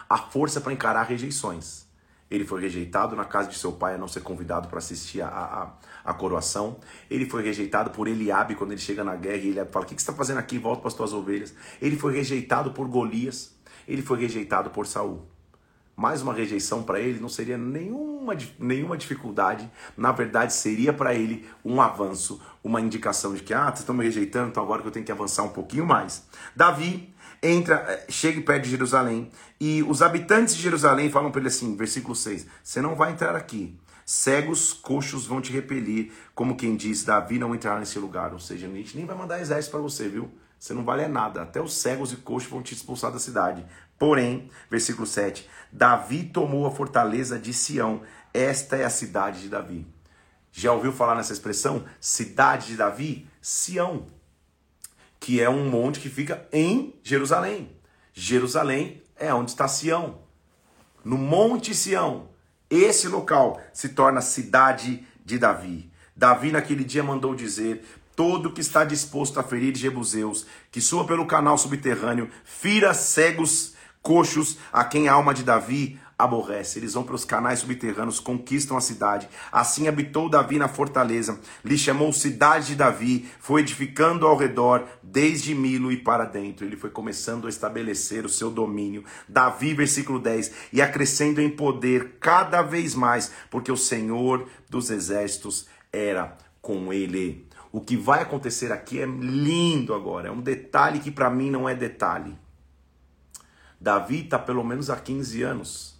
[0.08, 1.87] a força para encarar rejeições.
[2.30, 5.28] Ele foi rejeitado na casa de seu pai a não ser convidado para assistir a,
[5.28, 5.72] a,
[6.10, 6.76] a, coroação.
[7.10, 9.94] Ele foi rejeitado por Eliabe quando ele chega na guerra e ele fala: O que,
[9.94, 10.58] que você está fazendo aqui?
[10.58, 11.54] Volta para as tuas ovelhas.
[11.80, 13.56] Ele foi rejeitado por Golias.
[13.86, 15.26] Ele foi rejeitado por Saul.
[15.98, 19.68] Mais uma rejeição para ele não seria nenhuma, nenhuma dificuldade.
[19.96, 24.04] Na verdade, seria para ele um avanço, uma indicação de que, ah, vocês estão me
[24.04, 26.24] rejeitando, então agora que eu tenho que avançar um pouquinho mais.
[26.54, 31.48] Davi entra, eh, chega perto de Jerusalém, e os habitantes de Jerusalém falam para ele
[31.48, 33.78] assim, versículo 6: Você não vai entrar aqui.
[34.04, 38.32] Cegos, coxos vão te repelir, como quem diz, Davi não entrará nesse lugar.
[38.32, 40.30] Ou seja, a gente nem vai mandar exército para você, viu?
[40.58, 41.42] Você não vale nada.
[41.42, 43.64] Até os cegos e coxos vão te expulsar da cidade.
[43.98, 48.00] Porém, versículo 7, Davi tomou a fortaleza de Sião.
[48.32, 49.86] Esta é a cidade de Davi.
[50.50, 51.84] Já ouviu falar nessa expressão?
[52.00, 53.28] Cidade de Davi?
[53.42, 54.06] Sião
[55.20, 57.70] que é um monte que fica em Jerusalém.
[58.12, 60.18] Jerusalém é onde está Sião.
[61.04, 62.28] No Monte Sião,
[62.68, 65.90] esse local se torna cidade de Davi.
[66.16, 67.84] Davi naquele dia mandou dizer:
[68.16, 74.58] todo que está disposto a ferir Jebuseus, que sua pelo canal subterrâneo, fira cegos, coxos,
[74.72, 76.78] a quem a alma de Davi aborrece.
[76.78, 79.28] Eles vão para os canais subterrâneos, conquistam a cidade.
[79.52, 85.54] Assim habitou Davi na fortaleza, lhe chamou cidade de Davi, foi edificando ao redor, desde
[85.54, 86.66] Milo e para dentro.
[86.66, 89.04] Ele foi começando a estabelecer o seu domínio.
[89.28, 95.68] Davi, versículo 10, e acrescendo em poder cada vez mais, porque o Senhor dos exércitos
[95.92, 97.46] era com ele.
[97.70, 101.68] O que vai acontecer aqui é lindo agora, é um detalhe que para mim não
[101.68, 102.36] é detalhe.
[103.80, 105.97] Davi está pelo menos há 15 anos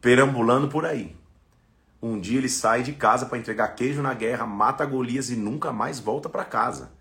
[0.00, 1.14] perambulando por aí.
[2.02, 5.72] Um dia ele sai de casa para entregar queijo na guerra, mata Golias e nunca
[5.72, 6.92] mais volta para casa.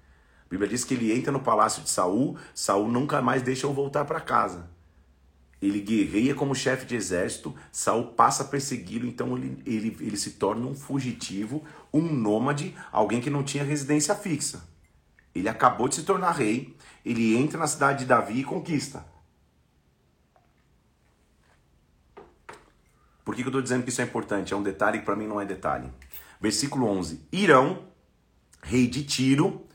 [0.45, 3.73] A Bíblia diz que ele entra no palácio de Saul, Saul nunca mais deixa o
[3.73, 4.69] voltar para casa.
[5.61, 10.31] Ele guerreia como chefe de exército, Saul passa a persegui-lo, então ele, ele, ele se
[10.31, 14.63] torna um fugitivo, um nômade, alguém que não tinha residência fixa.
[15.33, 19.05] Ele acabou de se tornar rei, ele entra na cidade de Davi e conquista.
[23.29, 24.55] Por que, que eu estou dizendo que isso é importante?
[24.55, 25.87] É um detalhe que para mim não é detalhe.
[26.41, 27.85] Versículo 11: Irão,
[28.63, 29.67] rei de Tiro,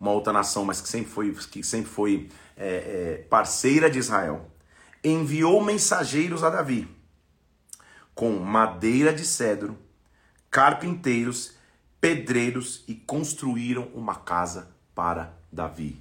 [0.00, 4.50] uma outra nação, mas que sempre foi, que sempre foi é, é, parceira de Israel,
[5.04, 6.88] enviou mensageiros a Davi
[8.12, 9.78] com madeira de cedro,
[10.50, 11.52] carpinteiros,
[12.00, 15.96] pedreiros e construíram uma casa para Davi.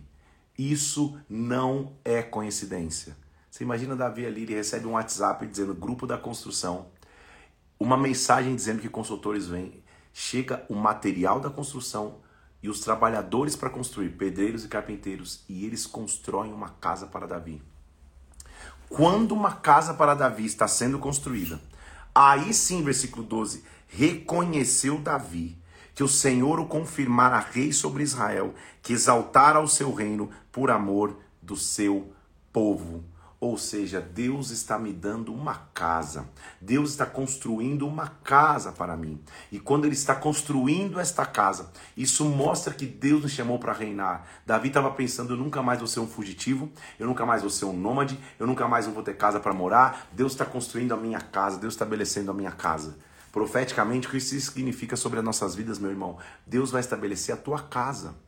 [0.58, 3.16] Isso não é coincidência.
[3.56, 6.88] Você imagina Davi ali, ele recebe um WhatsApp dizendo grupo da construção,
[7.80, 12.24] uma mensagem dizendo que consultores vêm, chega o material da construção,
[12.66, 17.62] e os trabalhadores para construir, pedreiros e carpinteiros, e eles constroem uma casa para Davi.
[18.90, 21.62] Quando uma casa para Davi está sendo construída,
[22.14, 25.56] aí sim, versículo 12, reconheceu Davi
[25.94, 31.20] que o Senhor o confirmara rei sobre Israel, que exaltara o seu reino por amor
[31.42, 32.12] do seu
[32.52, 33.04] povo.
[33.46, 36.28] Ou seja, Deus está me dando uma casa.
[36.60, 39.22] Deus está construindo uma casa para mim.
[39.52, 44.26] E quando Ele está construindo esta casa, isso mostra que Deus nos chamou para reinar.
[44.48, 47.66] Davi estava pensando: eu nunca mais vou ser um fugitivo, eu nunca mais vou ser
[47.66, 50.10] um nômade, eu nunca mais vou ter casa para morar.
[50.12, 52.98] Deus está construindo a minha casa, Deus estabelecendo a minha casa.
[53.32, 56.18] Profeticamente, o que isso significa sobre as nossas vidas, meu irmão?
[56.48, 58.25] Deus vai estabelecer a tua casa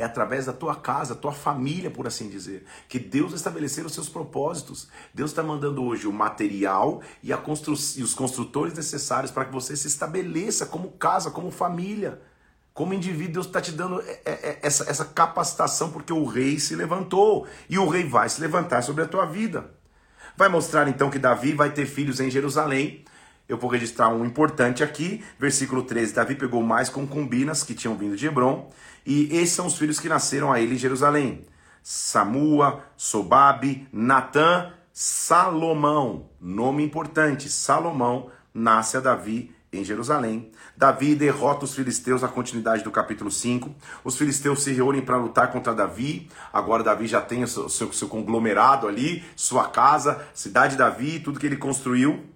[0.00, 4.08] é através da tua casa, tua família, por assim dizer, que Deus estabelecer os seus
[4.08, 4.88] propósitos.
[5.12, 9.76] Deus está mandando hoje o material e, constru e os construtores necessários para que você
[9.76, 12.20] se estabeleça como casa, como família.
[12.72, 16.58] Como indivíduo, Deus está te dando é, é, é, essa, essa capacitação, porque o rei
[16.58, 19.70] se levantou e o rei vai se levantar sobre a tua vida.
[20.36, 23.04] Vai mostrar então que Davi vai ter filhos em Jerusalém.
[23.50, 26.14] Eu vou registrar um importante aqui, versículo 13.
[26.14, 28.70] Davi pegou mais concubinas que tinham vindo de Hebron
[29.04, 31.44] e esses são os filhos que nasceram a ele em Jerusalém:
[31.82, 36.30] Samua, Sobabe, Natã, Salomão.
[36.40, 40.52] Nome importante: Salomão nasce a Davi em Jerusalém.
[40.76, 43.74] Davi derrota os filisteus na continuidade do capítulo 5.
[44.04, 46.28] Os filisteus se reúnem para lutar contra Davi.
[46.52, 51.18] Agora Davi já tem o seu, seu, seu, conglomerado ali, sua casa, cidade de Davi,
[51.18, 52.30] tudo que ele construiu.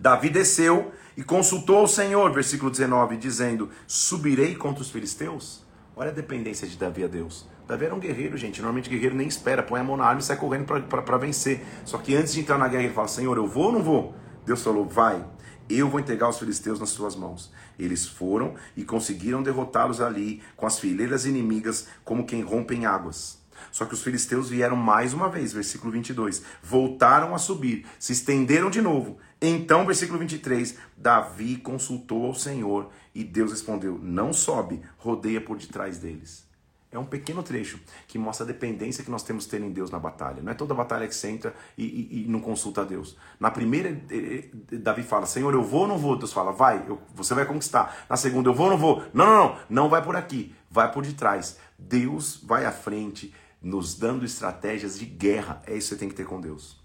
[0.00, 5.66] Davi desceu e consultou o Senhor, versículo 19, dizendo: Subirei contra os filisteus?
[5.96, 7.48] Olha a dependência de Davi a Deus.
[7.66, 8.60] Davi era um guerreiro, gente.
[8.60, 11.64] Normalmente guerreiro nem espera, põe a mão na arma e sai correndo para vencer.
[11.84, 14.14] Só que antes de entrar na guerra, ele fala: Senhor, eu vou ou não vou?
[14.46, 15.24] Deus falou: Vai,
[15.68, 17.52] eu vou entregar os filisteus nas suas mãos.
[17.76, 23.38] Eles foram e conseguiram derrotá-los ali, com as fileiras inimigas, como quem rompe em águas.
[23.72, 26.42] Só que os filisteus vieram mais uma vez, versículo 22.
[26.62, 29.18] Voltaram a subir, se estenderam de novo.
[29.40, 35.98] Então, versículo 23, Davi consultou ao Senhor e Deus respondeu: Não sobe, rodeia por detrás
[35.98, 36.48] deles.
[36.90, 39.90] É um pequeno trecho que mostra a dependência que nós temos que ter em Deus
[39.90, 40.42] na batalha.
[40.42, 43.14] Não é toda batalha que você entra e, e, e não consulta a Deus.
[43.38, 46.16] Na primeira, eh, eh, Davi fala: Senhor, eu vou ou não vou?
[46.16, 48.06] Deus fala: Vai, eu, você vai conquistar.
[48.08, 49.02] Na segunda, eu vou ou não vou?
[49.12, 51.58] Não, não, não, não vai por aqui, vai por detrás.
[51.78, 55.62] Deus vai à frente nos dando estratégias de guerra.
[55.66, 56.78] É isso que você tem que ter com Deus.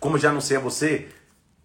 [0.00, 1.08] Como já anunciei a você,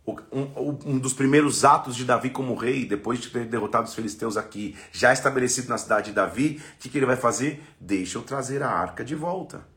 [0.07, 4.37] um, um, dos primeiros atos de Davi como rei, depois de ter derrotado os filisteus
[4.37, 7.61] aqui, já estabelecido na cidade de Davi, o que, que ele vai fazer?
[7.79, 9.67] Deixa eu trazer a arca de volta.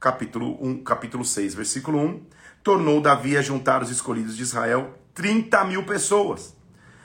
[0.00, 2.26] Capítulo, 1, capítulo 6, versículo 1.
[2.64, 6.56] Tornou Davi a juntar os escolhidos de Israel, 30 mil pessoas.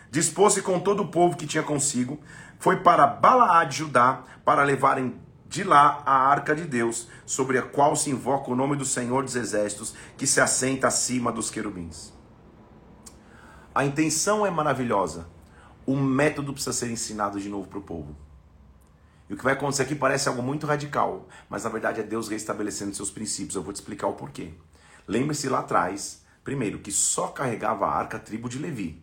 [0.09, 2.19] Dispôs-se com todo o povo que tinha consigo,
[2.59, 5.15] foi para Balaad, Judá, para levarem
[5.47, 9.23] de lá a arca de Deus, sobre a qual se invoca o nome do Senhor
[9.23, 12.20] dos Exércitos, que se assenta acima dos querubins.
[13.73, 15.27] A intenção é maravilhosa,
[15.85, 18.15] o método precisa ser ensinado de novo para o povo.
[19.29, 22.27] E o que vai acontecer aqui parece algo muito radical, mas na verdade é Deus
[22.27, 23.55] restabelecendo seus princípios.
[23.55, 24.53] Eu vou te explicar o porquê.
[25.07, 29.01] Lembre-se lá atrás, primeiro, que só carregava a arca a tribo de Levi.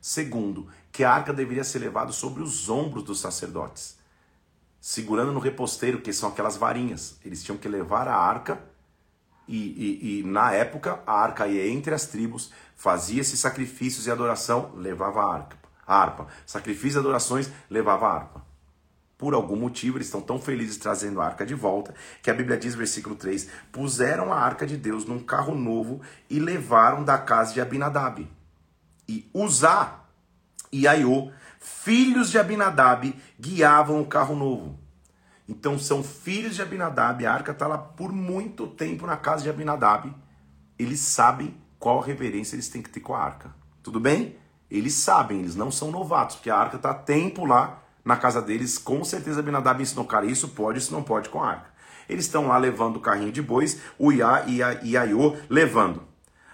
[0.00, 3.96] Segundo, que a arca deveria ser levada sobre os ombros dos sacerdotes
[4.86, 7.18] segurando no reposteiro, que são aquelas varinhas.
[7.24, 8.60] Eles tinham que levar a arca
[9.48, 14.70] e, e, e na época a arca ia entre as tribos, fazia-se sacrifícios e adoração,
[14.76, 15.44] levava a
[15.86, 16.28] harpa.
[16.46, 18.46] Sacrifícios e adorações, levava a harpa.
[19.18, 22.58] Por algum motivo, eles estão tão felizes trazendo a arca de volta, que a Bíblia
[22.58, 27.54] diz, versículo 3: puseram a arca de Deus num carro novo e levaram da casa
[27.54, 28.28] de Abinadab.
[29.08, 30.00] E Uzá
[30.70, 31.32] e Aiô
[31.66, 34.78] filhos de Abinadab guiavam o carro novo.
[35.48, 39.50] Então são filhos de Abinadab, a arca está lá por muito tempo na casa de
[39.50, 40.14] Abinadab.
[40.78, 43.54] Eles sabem qual reverência eles têm que ter com a arca.
[43.82, 44.36] Tudo bem?
[44.70, 48.78] Eles sabem, eles não são novatos, porque a arca está tempo lá na casa deles.
[48.78, 51.70] Com certeza Abinadab ensinou, cara, isso pode, isso não pode com a arca.
[52.08, 56.02] Eles estão lá levando o carrinho de bois, o Iá e a Iaiô levando.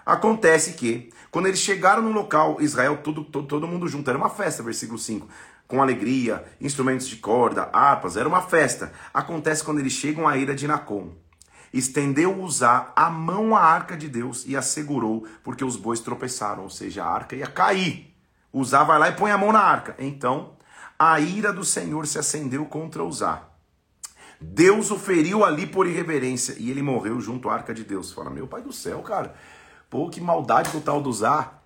[0.05, 4.31] Acontece que, quando eles chegaram no local, Israel, todo, todo, todo mundo junto, era uma
[4.31, 5.29] festa, versículo 5,
[5.69, 8.93] com alegria, instrumentos de corda, harpas, era uma festa.
[9.15, 11.13] Acontece quando eles chegam à ira de Nacon.
[11.73, 16.65] Estendeu Uzá a mão à arca de Deus e a segurou, porque os bois tropeçaram,
[16.65, 18.15] ou seja, a arca ia cair.
[18.53, 19.95] Uzá vai lá e põe a mão na arca.
[19.99, 20.53] Então,
[20.99, 23.45] a ira do Senhor se acendeu contra Uzá.
[24.41, 28.13] Deus o feriu ali por irreverência e ele morreu junto à arca de Deus.
[28.13, 29.35] Fala, meu pai do céu, cara,
[29.93, 31.63] Pô, que maldade do tal do Zar.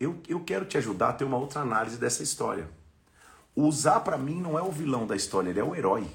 [0.00, 2.70] Eu, eu quero te ajudar a ter uma outra análise dessa história.
[3.54, 6.06] Usar para mim não é o vilão da história, ele é o herói.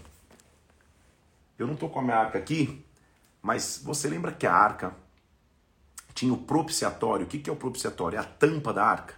[1.60, 2.84] Eu não tô com a minha arca aqui,
[3.42, 4.96] mas você lembra que a arca
[6.14, 7.26] tinha o propiciatório?
[7.26, 8.18] O que, é o propiciatório?
[8.18, 9.16] É a tampa da arca.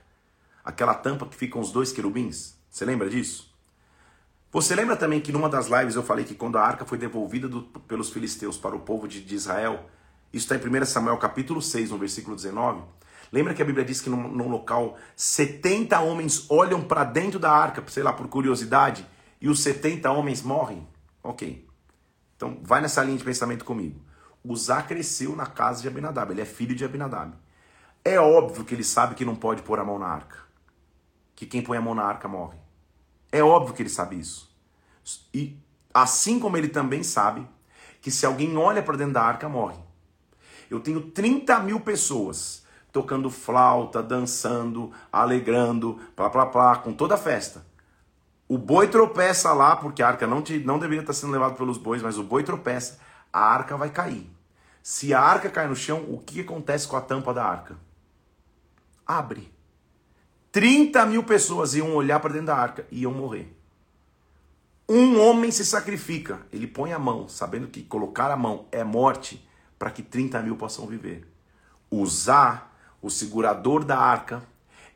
[0.64, 2.56] Aquela tampa que ficam os dois querubins.
[2.70, 3.54] Você lembra disso?
[4.52, 7.50] Você lembra também que numa das lives eu falei que quando a arca foi devolvida
[7.50, 9.90] do, pelos filisteus para o povo de, de Israel,
[10.32, 12.82] isso está em 1 Samuel capítulo 6, no versículo 19.
[13.32, 17.52] Lembra que a Bíblia diz que num, num local 70 homens olham para dentro da
[17.52, 19.06] arca, sei lá, por curiosidade,
[19.42, 20.88] e os 70 homens morrem?
[21.24, 21.68] Ok.
[22.38, 24.00] Então vai nessa linha de pensamento comigo.
[24.44, 27.34] Uzá cresceu na casa de Abinadab, ele é filho de Abinadab.
[28.04, 30.38] É óbvio que ele sabe que não pode pôr a mão na arca.
[31.36, 32.58] Que quem põe a mão na arca morre.
[33.32, 34.54] É óbvio que ele sabe isso.
[35.34, 35.58] E
[35.94, 37.48] assim como ele também sabe
[38.02, 39.80] que se alguém olha para dentro da arca, morre.
[40.70, 47.18] Eu tenho 30 mil pessoas tocando flauta, dançando, alegrando, plá, plá, plá, com toda a
[47.18, 47.66] festa.
[48.48, 51.78] O boi tropeça lá, porque a arca não, te, não deveria estar sendo levada pelos
[51.78, 53.00] bois, mas o boi tropeça,
[53.34, 54.30] a arca vai cair.
[54.84, 57.76] Se a arca cai no chão, o que acontece com a tampa da arca?
[59.06, 59.52] Abre.
[60.52, 63.52] 30 mil pessoas iam olhar para dentro da arca e iam morrer.
[64.88, 69.44] Um homem se sacrifica, ele põe a mão, sabendo que colocar a mão é morte,
[69.80, 71.28] para que 30 mil possam viver.
[71.90, 74.44] Usar o segurador da arca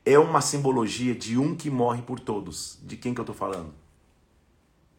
[0.05, 2.77] é uma simbologia de um que morre por todos.
[2.83, 3.73] De quem que eu estou falando?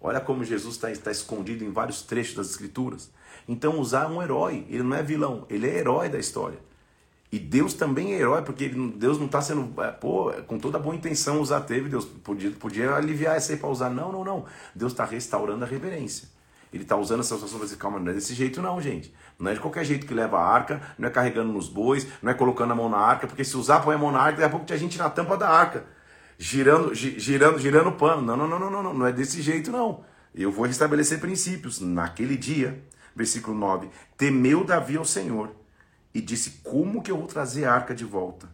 [0.01, 3.11] Olha como Jesus está tá escondido em vários trechos das Escrituras.
[3.49, 6.59] Então, usar é um herói, ele não é vilão, ele é herói da história.
[7.31, 10.95] E Deus também é herói, porque Deus não está sendo, é, pô, com toda boa
[10.95, 13.91] intenção usar teve, Deus podia, podia aliviar essa aí para usar.
[13.91, 14.45] Não, não, não.
[14.75, 16.29] Deus está restaurando a reverência.
[16.73, 19.13] Ele está usando essa situação para dizer, calma, não é desse jeito não, gente.
[19.39, 22.31] Não é de qualquer jeito que leva a arca, não é carregando nos bois, não
[22.31, 24.45] é colocando a mão na arca, porque se usar, põe a mão na arca, daqui
[24.45, 25.87] a pouco tinha gente na tampa da arca,
[26.39, 28.23] girando, girando, girando o pano.
[28.23, 30.05] Não, não, não, não, não, não, não é desse jeito não.
[30.35, 31.81] Eu vou restabelecer princípios.
[31.81, 32.83] Naquele dia,
[33.19, 35.51] versículo 9, temeu Davi ao Senhor
[36.15, 38.49] e disse: Como que eu vou trazer a arca de volta?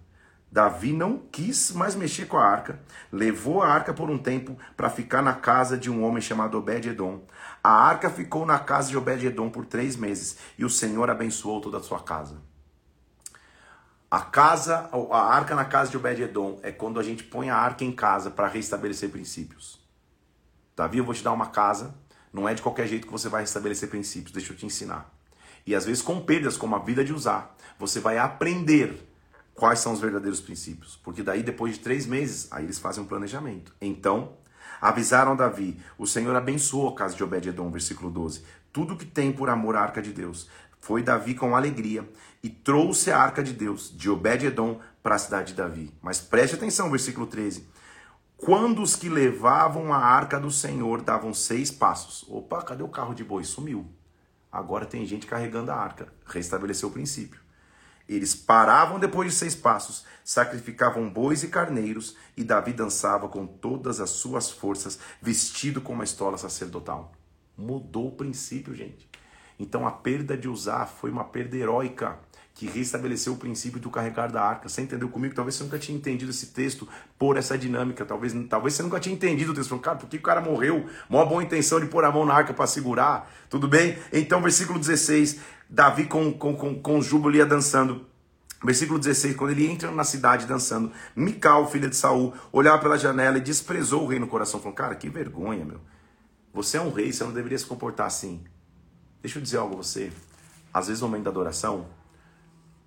[0.51, 4.89] Davi não quis mais mexer com a arca, levou a arca por um tempo para
[4.89, 7.23] ficar na casa de um homem chamado Obed-Edom.
[7.63, 11.79] A arca ficou na casa de Obed-Edom por três meses e o Senhor abençoou toda
[11.79, 12.41] a sua casa.
[14.09, 17.85] A casa, a arca na casa de Obed-Edom é quando a gente põe a arca
[17.85, 19.85] em casa para restabelecer princípios.
[20.77, 21.97] Davi, eu vou te dar uma casa,
[22.35, 25.09] não é de qualquer jeito que você vai restabelecer princípios, deixa eu te ensinar.
[25.65, 29.09] E às vezes com perdas, como a vida de usar, você vai aprender
[29.55, 30.99] quais são os verdadeiros princípios.
[31.03, 33.73] Porque daí, depois de três meses, aí eles fazem um planejamento.
[33.81, 34.33] Então,
[34.81, 38.43] avisaram Davi, o Senhor abençoou a casa de Obed-Edom, versículo 12.
[38.73, 40.49] Tudo que tem por amor à arca de Deus.
[40.81, 42.07] Foi Davi com alegria
[42.43, 45.95] e trouxe a arca de Deus, de Obed-Edom, para a cidade de Davi.
[46.03, 47.67] Mas preste atenção, versículo 13.
[48.37, 52.25] Quando os que levavam a arca do Senhor davam seis passos.
[52.29, 53.45] Opa, cadê o carro de boi?
[53.45, 53.87] Sumiu.
[54.51, 56.13] Agora tem gente carregando a arca.
[56.27, 57.41] Restabeleceu o princípio.
[58.07, 63.99] Eles paravam depois de seis passos, sacrificavam bois e carneiros, e Davi dançava com todas
[63.99, 67.13] as suas forças, vestido com uma estola sacerdotal.
[67.57, 69.09] Mudou o princípio, gente.
[69.59, 72.19] Então a perda de usar foi uma perda heróica
[72.55, 74.69] que restabeleceu o princípio do carregar da arca.
[74.69, 75.35] Você entendeu comigo?
[75.35, 76.89] Talvez você nunca tinha entendido esse texto
[77.19, 78.05] por essa dinâmica.
[78.05, 79.71] Talvez, talvez você nunca tinha entendido o texto.
[79.71, 80.87] Falando, cara, por que o cara morreu?
[81.11, 83.29] Uma boa intenção de pôr a mão na arca para segurar.
[83.51, 83.99] Tudo bem?
[84.13, 88.07] Então, versículo 16, Davi com, com, com, com júbilo ia dançando.
[88.63, 93.37] Versículo 16, quando ele entra na cidade dançando, Mical, filha de Saul, olhava pela janela
[93.37, 94.61] e desprezou o rei no coração.
[94.61, 95.81] Falou, cara, que vergonha, meu.
[96.53, 98.45] Você é um rei, você não deveria se comportar assim.
[99.21, 100.13] Deixa eu dizer algo a você.
[100.73, 101.87] Às vezes, no momento da adoração,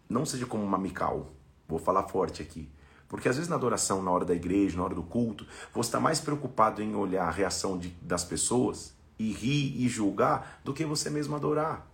[0.10, 1.32] não seja como uma Mical.
[1.68, 2.70] Vou falar forte aqui.
[3.08, 6.00] Porque às vezes na adoração, na hora da igreja, na hora do culto, você está
[6.00, 10.86] mais preocupado em olhar a reação de, das pessoas e rir e julgar do que
[10.86, 11.88] você mesmo adorar.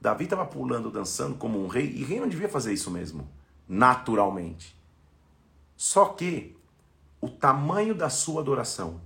[0.00, 3.28] Davi estava pulando, dançando como um rei, e rei não devia fazer isso mesmo,
[3.68, 4.76] naturalmente.
[5.76, 6.56] Só que
[7.20, 9.00] o tamanho da sua adoração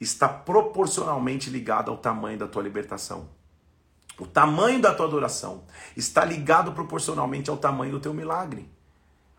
[0.00, 3.28] está proporcionalmente ligado ao tamanho da tua libertação.
[4.18, 5.62] O tamanho da tua adoração
[5.96, 8.68] está ligado proporcionalmente ao tamanho do teu milagre.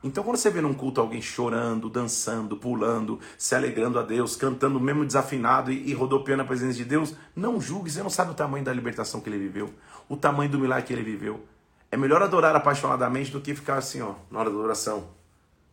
[0.02, 4.80] Então, quando você vê num culto alguém chorando, dançando, pulando, se alegrando a Deus, cantando
[4.80, 8.34] mesmo desafinado e, e rodopiando a presença de Deus, não julgue, você não sabe o
[8.34, 9.74] tamanho da libertação que ele viveu,
[10.08, 11.46] o tamanho do milagre que ele viveu.
[11.92, 15.10] É melhor adorar apaixonadamente do que ficar assim, ó, na hora da adoração,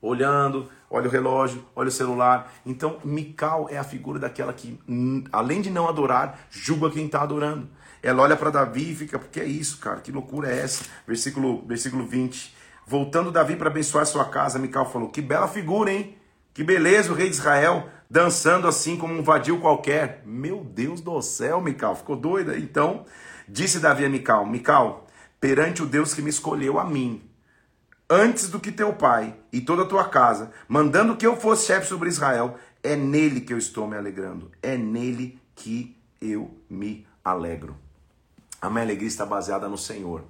[0.02, 2.52] olhando, olha o relógio, olha o celular.
[2.64, 4.76] Então, Mical é a figura daquela que,
[5.30, 7.68] além de não adorar, julga quem está adorando.
[8.06, 10.84] Ela olha para Davi e fica, porque é isso, cara, que loucura é essa?
[11.04, 12.54] Versículo, versículo 20.
[12.86, 16.16] Voltando Davi para abençoar sua casa, Mical falou: Que bela figura, hein?
[16.54, 17.90] Que beleza, o rei de Israel.
[18.08, 20.22] dançando assim como um vadio qualquer.
[20.24, 22.56] Meu Deus do céu, Mical, ficou doida?
[22.56, 23.04] Então,
[23.48, 25.08] disse Davi a Mical: Mical,
[25.40, 27.28] perante o Deus que me escolheu a mim,
[28.08, 31.88] antes do que teu pai e toda a tua casa, mandando que eu fosse chefe
[31.88, 37.84] sobre Israel, é nele que eu estou me alegrando, é nele que eu me alegro.
[38.60, 40.24] A minha alegria está baseada no Senhor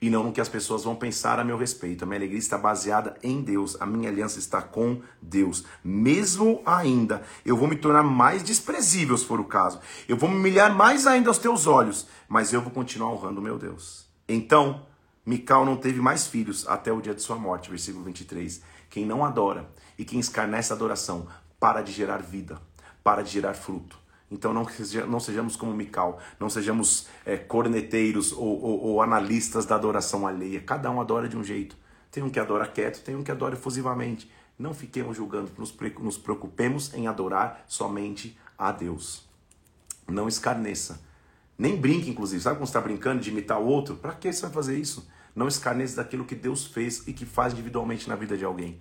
[0.00, 2.04] e não no que as pessoas vão pensar a meu respeito.
[2.04, 5.64] A minha alegria está baseada em Deus, a minha aliança está com Deus.
[5.84, 9.80] Mesmo ainda, eu vou me tornar mais desprezível se for o caso.
[10.08, 13.58] Eu vou me humilhar mais ainda aos teus olhos, mas eu vou continuar honrando meu
[13.58, 14.08] Deus.
[14.28, 14.86] Então,
[15.24, 18.62] Mical não teve mais filhos até o dia de sua morte, versículo 23.
[18.88, 19.68] Quem não adora
[19.98, 21.26] e quem escarnece a adoração
[21.58, 22.60] para de gerar vida,
[23.04, 23.98] para de gerar fruto.
[24.30, 24.64] Então não,
[25.08, 30.60] não sejamos como Mical, não sejamos é, corneteiros ou, ou, ou, analistas da adoração alheia.
[30.60, 31.76] Cada um adora de um jeito.
[32.12, 34.30] Tem um que adora quieto, tem um que adora efusivamente.
[34.58, 39.28] Não fiquemos julgando, nos, nos preocupemos em adorar somente a Deus.
[40.06, 41.00] Não escarneça.
[41.58, 42.42] Nem brinque, inclusive.
[42.42, 43.96] Sabe quando você está brincando de imitar o outro?
[43.96, 45.08] Para que você vai fazer isso?
[45.34, 48.80] Não escarneça daquilo que Deus fez e que faz individualmente na vida de alguém.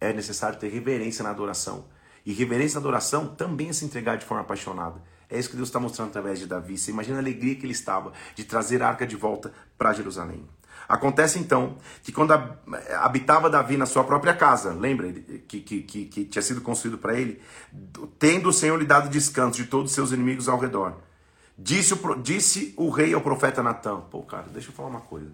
[0.00, 1.86] É necessário ter reverência na adoração.
[2.24, 5.02] E reverência na adoração também é se entregar de forma apaixonada.
[5.28, 6.78] É isso que Deus está mostrando através de Davi.
[6.78, 10.48] Você imagina a alegria que ele estava de trazer a arca de volta para Jerusalém.
[10.88, 12.32] Acontece então que quando
[13.00, 17.18] habitava Davi na sua própria casa, lembra que, que, que, que tinha sido construído para
[17.18, 17.40] ele,
[18.18, 20.98] tendo o Senhor lhe dado descanso de todos os seus inimigos ao redor,
[21.56, 25.30] disse o, disse o rei ao profeta Natan: Pô, cara, deixa eu falar uma coisa.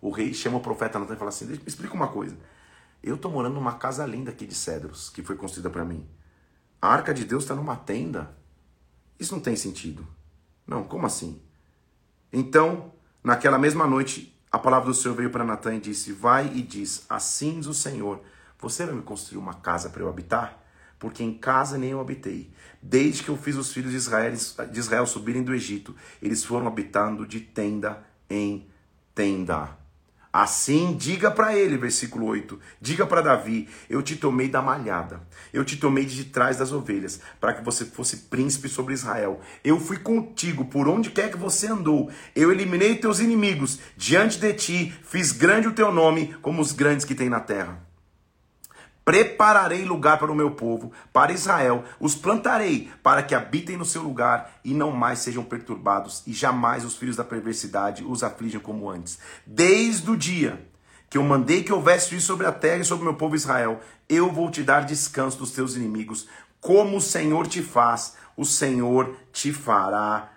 [0.00, 2.36] O rei chama o profeta Natan e fala assim: Me explica uma coisa.
[3.06, 6.04] Eu tô morando numa casa linda aqui de cedros, que foi construída para mim.
[6.82, 8.36] A arca de Deus está numa tenda.
[9.16, 10.04] Isso não tem sentido.
[10.66, 11.40] Não, como assim?
[12.32, 12.92] Então,
[13.22, 17.06] naquela mesma noite, a palavra do Senhor veio para Natan e disse: Vai e diz:
[17.08, 18.20] Assim diz o Senhor:
[18.58, 20.60] Você vai me construir uma casa para eu habitar?
[20.98, 22.52] Porque em casa nem eu habitei.
[22.82, 26.66] Desde que eu fiz os filhos de Israel, de Israel subirem do Egito, eles foram
[26.66, 28.68] habitando de tenda em
[29.14, 29.85] tenda.
[30.38, 35.64] Assim, diga para ele, versículo 8: diga para Davi: Eu te tomei da malhada, eu
[35.64, 39.40] te tomei de trás das ovelhas, para que você fosse príncipe sobre Israel.
[39.64, 42.10] Eu fui contigo por onde quer que você andou.
[42.34, 47.06] Eu eliminei teus inimigos diante de ti, fiz grande o teu nome, como os grandes
[47.06, 47.80] que tem na terra.
[49.06, 54.02] Prepararei lugar para o meu povo, para Israel, os plantarei para que habitem no seu
[54.02, 58.90] lugar e não mais sejam perturbados, e jamais os filhos da perversidade os afligem como
[58.90, 59.20] antes.
[59.46, 60.60] Desde o dia
[61.08, 63.78] que eu mandei que houvesse juízo sobre a terra e sobre o meu povo Israel,
[64.08, 66.26] eu vou te dar descanso dos teus inimigos,
[66.60, 70.32] como o Senhor te faz, o Senhor te fará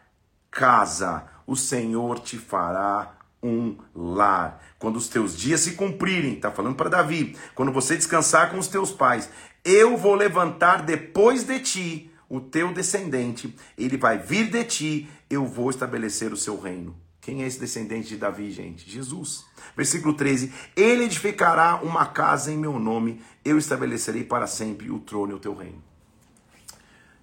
[0.51, 4.61] casa, o Senhor te fará um lar.
[4.77, 8.67] Quando os teus dias se cumprirem, está falando para Davi, quando você descansar com os
[8.67, 9.29] teus pais,
[9.63, 15.45] eu vou levantar depois de ti o teu descendente, ele vai vir de ti, eu
[15.45, 16.95] vou estabelecer o seu reino.
[17.21, 18.89] Quem é esse descendente de Davi, gente?
[18.89, 19.45] Jesus.
[19.75, 25.33] Versículo 13: Ele edificará uma casa em meu nome, eu estabelecerei para sempre o trono
[25.33, 25.83] e o teu reino.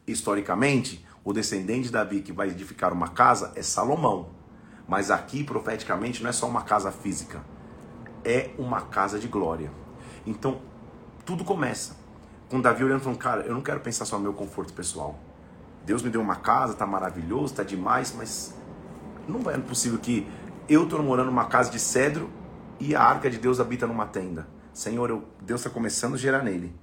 [0.07, 4.36] Historicamente, o descendente de Davi que vai edificar uma casa é Salomão.
[4.89, 7.43] Mas aqui, profeticamente, não é só uma casa física,
[8.25, 9.71] é uma casa de glória.
[10.25, 10.61] Então,
[11.25, 11.97] tudo começa
[12.49, 15.19] com Davi olhando e falando: Cara, eu não quero pensar só no meu conforto pessoal.
[15.85, 18.55] Deus me deu uma casa, tá maravilhoso, tá demais, mas
[19.29, 20.29] não é possível que
[20.69, 22.31] eu estou morando numa casa de cedro
[22.79, 24.49] e a arca de Deus habita numa tenda.
[24.73, 26.75] Senhor, eu, Deus está começando a gerar nele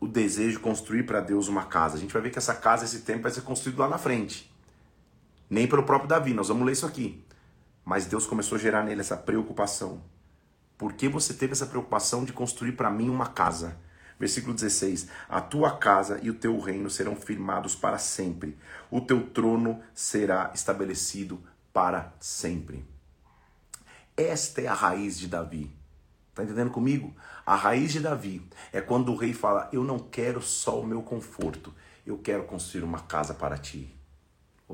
[0.00, 1.96] o desejo de construir para Deus uma casa.
[1.96, 4.53] A gente vai ver que essa casa, esse templo, vai ser construído lá na frente
[5.48, 7.24] nem pelo próprio Davi, nós vamos ler isso aqui.
[7.84, 10.02] Mas Deus começou a gerar nele essa preocupação.
[10.78, 13.76] Por que você teve essa preocupação de construir para mim uma casa?
[14.18, 18.58] Versículo 16: A tua casa e o teu reino serão firmados para sempre,
[18.90, 21.42] o teu trono será estabelecido
[21.72, 22.84] para sempre.
[24.16, 25.74] Esta é a raiz de Davi.
[26.30, 27.14] Está entendendo comigo?
[27.44, 28.42] A raiz de Davi
[28.72, 31.74] é quando o rei fala: Eu não quero só o meu conforto,
[32.06, 33.94] eu quero construir uma casa para ti.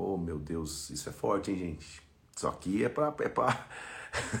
[0.03, 2.01] Oh, meu Deus, isso é forte, hein, gente?
[2.35, 3.13] Isso aqui é para.
[3.19, 3.67] É pra...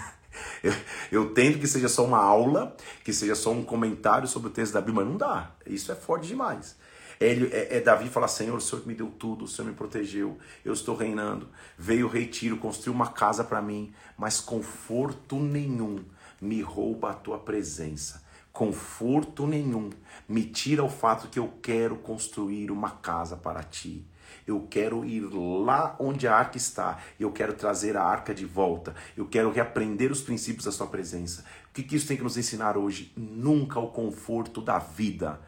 [0.63, 0.73] eu,
[1.11, 4.73] eu tento que seja só uma aula, que seja só um comentário sobre o texto
[4.73, 5.51] da Bíblia, mas não dá.
[5.63, 6.75] Isso é forte demais.
[7.19, 10.39] Ele, é, é Davi fala: Senhor, o Senhor me deu tudo, o Senhor me protegeu,
[10.65, 11.47] eu estou reinando.
[11.77, 16.03] Veio o rei Tiro, construiu uma casa para mim, mas conforto nenhum
[16.41, 18.23] me rouba a tua presença.
[18.51, 19.91] Conforto nenhum
[20.27, 24.07] me tira o fato que eu quero construir uma casa para ti.
[24.51, 26.99] Eu quero ir lá onde a arca está.
[27.19, 28.93] Eu quero trazer a arca de volta.
[29.15, 31.43] Eu quero reaprender os princípios da sua presença.
[31.69, 33.13] O que, que isso tem que nos ensinar hoje?
[33.15, 35.39] Nunca o conforto da vida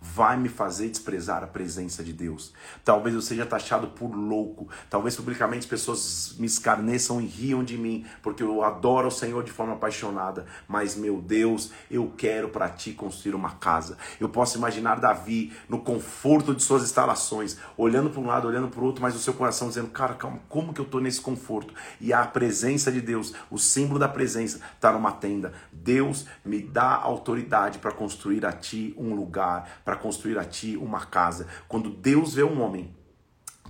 [0.00, 2.52] vai me fazer desprezar a presença de Deus.
[2.84, 7.76] Talvez eu seja taxado por louco, talvez publicamente as pessoas me escarneçam e riam de
[7.76, 12.68] mim, porque eu adoro o Senhor de forma apaixonada, mas meu Deus, eu quero para
[12.68, 13.96] ti construir uma casa.
[14.20, 18.80] Eu posso imaginar Davi no conforto de suas instalações, olhando para um lado, olhando para
[18.80, 21.74] o outro, mas o seu coração dizendo: Cara, calma, como que eu estou nesse conforto?
[22.00, 25.52] E a presença de Deus, o símbolo da presença, está numa tenda.
[25.72, 31.06] Deus me dá autoridade para construir a ti um lugar, para construir a ti uma
[31.06, 31.46] casa.
[31.66, 32.94] Quando Deus vê um homem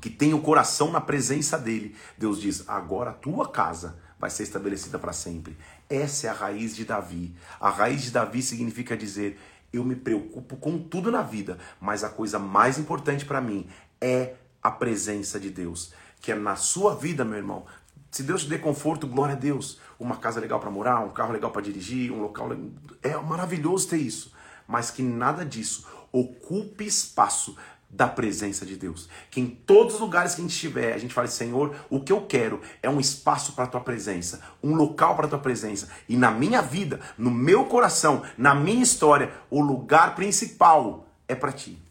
[0.01, 4.43] que tem o coração na presença dele, Deus diz: agora a tua casa vai ser
[4.43, 5.57] estabelecida para sempre.
[5.89, 7.37] Essa é a raiz de Davi.
[7.61, 9.39] A raiz de Davi significa dizer:
[9.73, 13.69] eu me preocupo com tudo na vida, mas a coisa mais importante para mim
[14.01, 15.95] é a presença de Deus.
[16.21, 17.65] Que é na sua vida, meu irmão.
[18.11, 19.79] Se Deus te dê conforto, glória a Deus.
[20.01, 22.49] Uma casa legal para morar, um carro legal para dirigir, um local.
[23.05, 24.37] É maravilhoso ter isso.
[24.67, 27.57] Mas que nada disso ocupe espaço
[27.91, 29.09] da presença de Deus.
[29.31, 32.13] Que em todos os lugares que a gente estiver, a gente fale, Senhor, o que
[32.13, 35.89] eu quero é um espaço para a tua presença, um local para a tua presença.
[36.09, 41.53] E na minha vida, no meu coração, na minha história, o lugar principal é para
[41.53, 41.88] ti.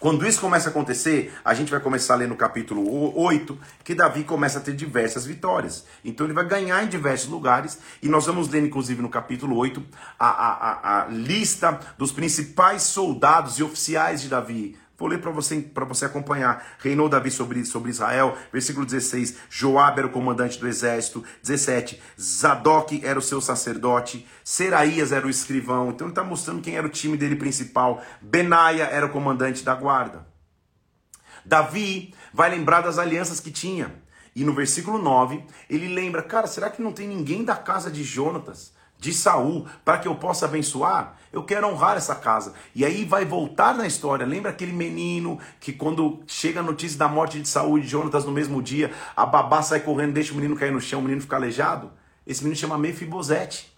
[0.00, 3.94] Quando isso começa a acontecer, a gente vai começar a ler no capítulo 8 que
[3.94, 5.84] Davi começa a ter diversas vitórias.
[6.04, 7.78] Então ele vai ganhar em diversos lugares.
[8.02, 9.82] E nós vamos ler, inclusive, no capítulo 8,
[10.18, 14.76] a, a, a, a lista dos principais soldados e oficiais de Davi.
[14.96, 16.64] Vou ler para você, você acompanhar.
[16.78, 19.36] Reinou Davi sobre, sobre Israel, versículo 16.
[19.50, 21.24] Joabe era o comandante do exército.
[21.42, 22.00] 17.
[22.20, 24.26] Zadok era o seu sacerdote.
[24.44, 25.90] Seraías era o escrivão.
[25.90, 28.02] Então ele está mostrando quem era o time dele principal.
[28.22, 30.26] Benaia era o comandante da guarda.
[31.44, 34.02] Davi vai lembrar das alianças que tinha.
[34.34, 38.02] E no versículo 9, ele lembra: Cara, será que não tem ninguém da casa de
[38.02, 38.72] Jonatas?
[39.04, 42.54] De Saul para que eu possa abençoar, eu quero honrar essa casa.
[42.74, 44.24] E aí vai voltar na história.
[44.24, 48.24] Lembra aquele menino que quando chega a notícia da morte de Saul e de Jonatas
[48.24, 51.20] no mesmo dia, a babá sai correndo, deixa o menino cair no chão, o menino
[51.20, 51.90] fica aleijado?
[52.26, 53.74] Esse menino chama Mefibosete.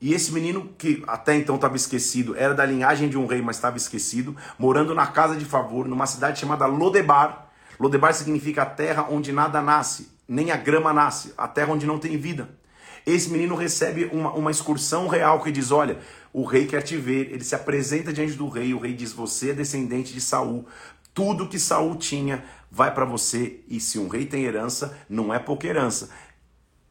[0.00, 3.56] E esse menino, que até então estava esquecido, era da linhagem de um rei, mas
[3.56, 7.48] estava esquecido, morando na casa de favor, numa cidade chamada Lodebar.
[7.80, 11.98] Lodebar significa a terra onde nada nasce, nem a grama nasce, a terra onde não
[11.98, 12.61] tem vida.
[13.06, 15.98] Esse menino recebe uma, uma excursão real que diz: Olha,
[16.32, 17.32] o rei quer te ver.
[17.32, 18.72] Ele se apresenta diante do rei.
[18.74, 20.66] O rei diz: Você é descendente de Saul.
[21.12, 23.60] Tudo que Saul tinha vai para você.
[23.68, 26.10] E se um rei tem herança, não é pouca herança.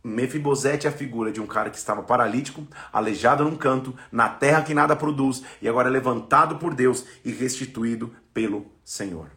[0.03, 4.63] Mefibosete é a figura de um cara que estava paralítico, aleijado num canto, na terra
[4.63, 9.29] que nada produz, e agora é levantado por Deus e restituído pelo Senhor.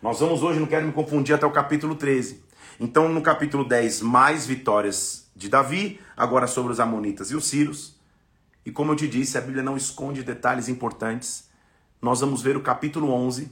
[0.00, 2.44] Nós vamos hoje, não quero me confundir, até o capítulo 13.
[2.78, 7.98] Então, no capítulo 10, mais vitórias de Davi, agora sobre os Amonitas e os Círios.
[8.64, 11.48] E como eu te disse, a Bíblia não esconde detalhes importantes.
[12.00, 13.50] Nós vamos ver o capítulo 11,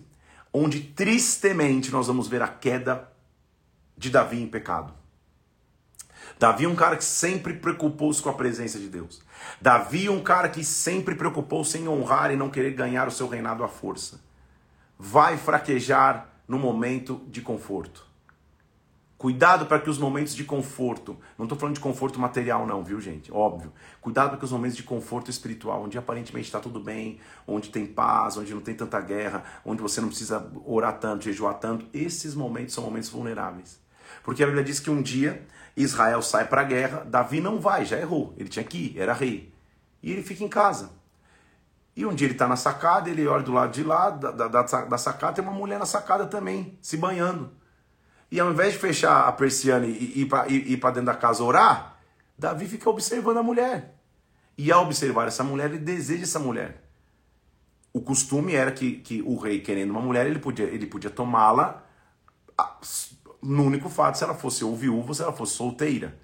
[0.53, 3.11] onde tristemente nós vamos ver a queda
[3.97, 4.95] de Davi em pecado.
[6.39, 9.21] Davi é um cara que sempre preocupou-se com a presença de Deus.
[9.61, 13.29] Davi é um cara que sempre preocupou-se em honrar e não querer ganhar o seu
[13.29, 14.21] reinado à força.
[14.99, 18.08] Vai fraquejar no momento de conforto.
[19.19, 23.01] Cuidado para que os momentos de conforto, não estou falando de conforto material, não, viu,
[23.01, 23.33] gente?
[23.33, 23.73] Óbvio.
[24.01, 27.85] Cuidado para que os momentos de conforto espiritual, onde aparentemente está tudo bem, onde tem
[27.85, 32.33] paz, onde não tem tanta guerra, onde você não precisa orar tanto, jejuar tanto, esses
[32.37, 33.81] momentos são momentos vulneráveis.
[34.23, 35.45] Porque a Bíblia diz que um dia
[35.77, 39.13] Israel sai para a guerra, Davi não vai, já errou, ele tinha que ir, era
[39.13, 39.53] rei.
[40.01, 40.93] E ele fica em casa.
[41.97, 44.63] E um dia ele está na sacada, ele olha do lado de lá, da, da,
[44.63, 47.58] da sacada, tem uma mulher na sacada também, se banhando.
[48.31, 51.99] E ao invés de fechar a persiana e ir para dentro da casa orar,
[52.37, 53.95] Davi fica observando a mulher.
[54.57, 56.83] E ao observar essa mulher, ele deseja essa mulher.
[57.93, 61.85] O costume era que, que o rei, querendo uma mulher, ele podia, ele podia tomá-la
[63.41, 66.19] no único fato se ela fosse ou viúva ou se ela fosse solteira.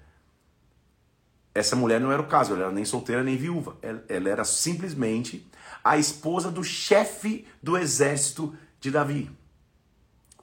[1.53, 3.77] Essa mulher não era o caso, ela era nem solteira nem viúva.
[3.81, 5.49] Ela, ela era simplesmente
[5.83, 9.31] a esposa do chefe do exército de Davi.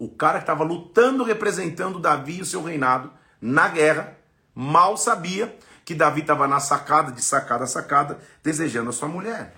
[0.02, 4.18] O cara que estava lutando representando Davi e o seu reinado na guerra,
[4.52, 9.54] mal sabia que Davi estava na sacada, de sacada a sacada, desejando a sua mulher.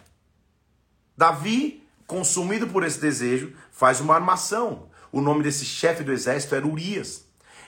[1.16, 4.90] Davi, consumido por esse desejo, faz uma armação.
[5.10, 7.24] O nome desse chefe do exército era Urias.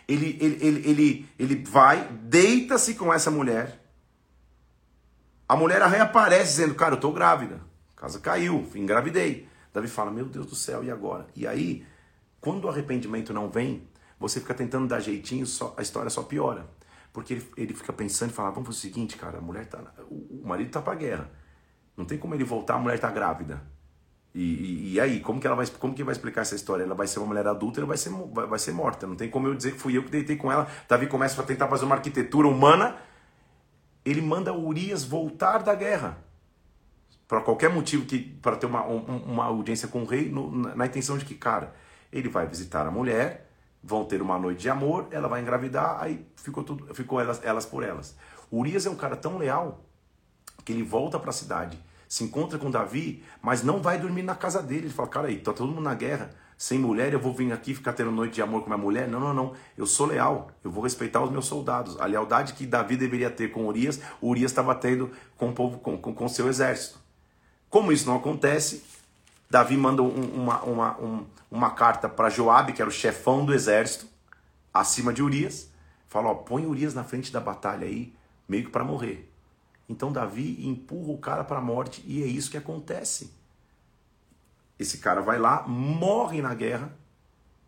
[0.07, 3.81] Ele, ele, ele, ele, ele vai, deita-se com essa mulher.
[5.49, 7.59] A mulher reaparece dizendo: Cara, eu estou grávida.
[7.97, 9.49] A casa caiu, engravidei.
[9.73, 11.27] Davi fala: Meu Deus do céu, e agora?
[11.35, 11.87] E aí
[12.47, 13.83] quando o arrependimento não vem,
[14.21, 16.65] você fica tentando dar jeitinho, só, a história só piora.
[17.13, 19.81] Porque ele, ele fica pensando e fala: vamos fazer o seguinte, cara, a mulher tá.
[20.09, 21.29] O, o marido tá pra guerra.
[21.97, 23.61] Não tem como ele voltar, a mulher tá grávida.
[24.33, 26.85] E, e, e, aí, como que ela vai, como que vai explicar essa história?
[26.85, 29.09] Ela vai ser uma mulher adulta, ela vai ser, vai, vai ser morta.
[29.09, 30.69] Não tem como eu dizer que fui eu que deitei com ela.
[30.89, 32.97] Davi começa a tentar fazer uma arquitetura humana.
[34.05, 36.17] Ele manda Urias voltar da guerra.
[37.27, 40.87] Para qualquer motivo, que para ter uma, uma audiência com o rei, no, na, na
[40.87, 41.75] intenção de que, cara,
[42.19, 43.51] ele vai visitar a mulher,
[43.83, 47.65] vão ter uma noite de amor, ela vai engravidar, aí ficou, tudo, ficou elas, elas
[47.65, 48.17] por elas.
[48.51, 49.85] Urias é um cara tão leal
[50.65, 54.35] que ele volta para a cidade se encontra com Davi, mas não vai dormir na
[54.35, 54.87] casa dele.
[54.87, 57.75] Ele fala, cara, aí, tá todo mundo na guerra, sem mulher, eu vou vir aqui
[57.75, 59.09] ficar tendo noite de amor com minha mulher?
[59.09, 59.53] Não, não, não.
[59.77, 62.01] Eu sou leal, eu vou respeitar os meus soldados.
[62.01, 65.99] A lealdade que Davi deveria ter com Urias, Urias estava tendo com o povo, com,
[65.99, 66.99] com, com seu exército.
[67.69, 68.83] Como isso não acontece,
[69.49, 73.55] Davi manda um, uma, uma, um, uma carta para Joabe, que era o chefão do
[73.55, 74.07] exército,
[74.73, 75.71] acima de Urias.
[76.09, 78.15] Fala, ó, põe Urias na frente da batalha aí,
[78.49, 79.33] meio que para morrer.
[79.89, 83.33] Então Davi empurra o cara para a morte e é isso que acontece.
[84.79, 86.93] Esse cara vai lá, morre na guerra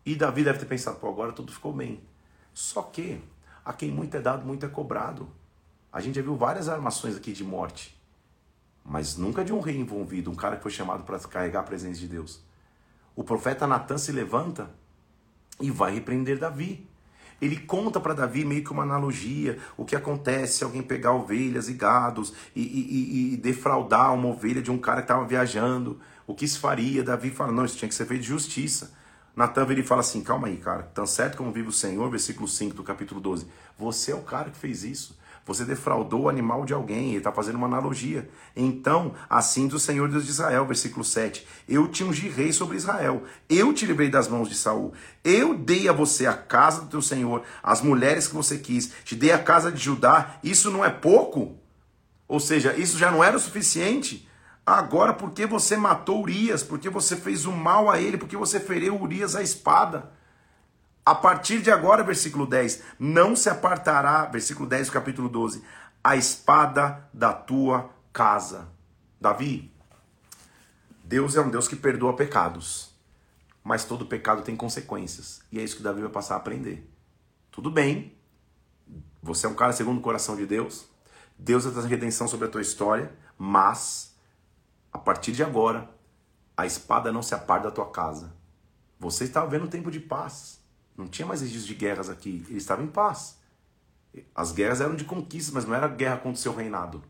[0.05, 2.03] e Davi deve ter pensado: pô, agora tudo ficou bem.
[2.53, 3.21] Só que
[3.63, 5.29] a quem muito é dado, muito é cobrado.
[5.91, 7.98] A gente já viu várias armações aqui de morte,
[8.89, 11.99] mas nunca de um rei envolvido, um cara que foi chamado para carregar a presença
[11.99, 12.41] de Deus.
[13.15, 14.71] O profeta Natan se levanta
[15.61, 16.87] e vai repreender Davi.
[17.39, 21.69] Ele conta para Davi meio que uma analogia, o que acontece se alguém pegar ovelhas
[21.69, 26.33] e gados e, e, e, defraudar uma ovelha de um cara que estava viajando, o
[26.33, 27.03] que se faria?
[27.03, 28.91] Davi fala, não, isso tinha que ser feito de justiça.
[29.39, 32.75] Natan ele fala assim, calma aí, cara, tão certo como vive o Senhor, versículo 5
[32.75, 35.17] do capítulo 12, você é o cara que fez isso.
[35.45, 38.29] Você defraudou o animal de alguém, ele está fazendo uma analogia.
[38.53, 41.47] Então, assim diz o Senhor Deus de Israel, versículo 7.
[41.69, 44.91] Eu te ungi rei sobre Israel, eu te livrei das mãos de Saul,
[45.23, 49.15] eu dei a você a casa do teu Senhor, as mulheres que você quis, te
[49.15, 51.55] dei a casa de Judá, isso não é pouco?
[52.27, 54.28] Ou seja, isso já não era o suficiente?
[54.65, 59.01] Agora, porque você matou Urias, porque você fez o mal a ele, porque você feriu
[59.01, 60.11] Urias a espada.
[61.05, 65.63] A partir de agora, versículo 10, não se apartará, versículo 10 do capítulo 12,
[66.03, 68.69] a espada da tua casa.
[69.19, 69.73] Davi,
[71.03, 72.93] Deus é um Deus que perdoa pecados,
[73.63, 75.41] mas todo pecado tem consequências.
[75.51, 76.87] E é isso que Davi vai passar a aprender.
[77.49, 78.15] Tudo bem,
[79.21, 80.85] você é um cara segundo o coração de Deus,
[81.37, 84.08] Deus é a redenção sobre a tua história, mas
[84.99, 85.89] a partir de agora,
[86.57, 88.33] a espada não se aparta da tua casa.
[88.99, 90.59] Você está vendo um tempo de paz.
[90.97, 92.45] Não tinha mais registro de guerras aqui.
[92.49, 93.37] Eles estavam em paz.
[94.35, 97.01] As guerras eram de conquista, mas não era guerra contra o seu reinado.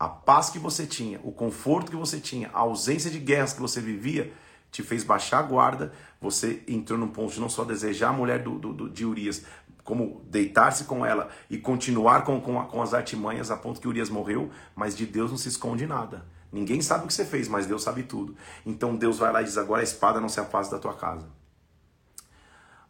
[0.00, 3.60] A paz que você tinha, o conforto que você tinha, a ausência de guerras que
[3.60, 4.32] você vivia,
[4.72, 5.92] te fez baixar a guarda.
[6.20, 9.44] Você entrou num ponto de não só desejar a mulher do, do, do de Urias,
[9.86, 14.10] como deitar-se com ela e continuar com, com, com as artimanhas a ponto que Urias
[14.10, 16.26] morreu, mas de Deus não se esconde nada.
[16.52, 18.36] Ninguém sabe o que você fez, mas Deus sabe tudo.
[18.66, 21.28] Então Deus vai lá e diz: agora a espada não se afaste da tua casa.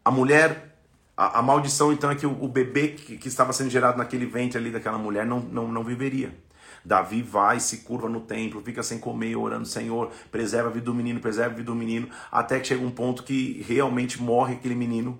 [0.03, 0.81] A mulher,
[1.15, 4.25] a, a maldição então é que o, o bebê que, que, estava sendo gerado naquele
[4.25, 6.33] ventre ali daquela mulher não, não, não viveria.
[6.83, 10.95] Davi vai, se curva no templo, fica sem comer, orando, Senhor, preserva a vida do
[10.95, 14.75] menino, preserva a vida do menino, até que chega um ponto que realmente morre aquele
[14.75, 15.19] menino.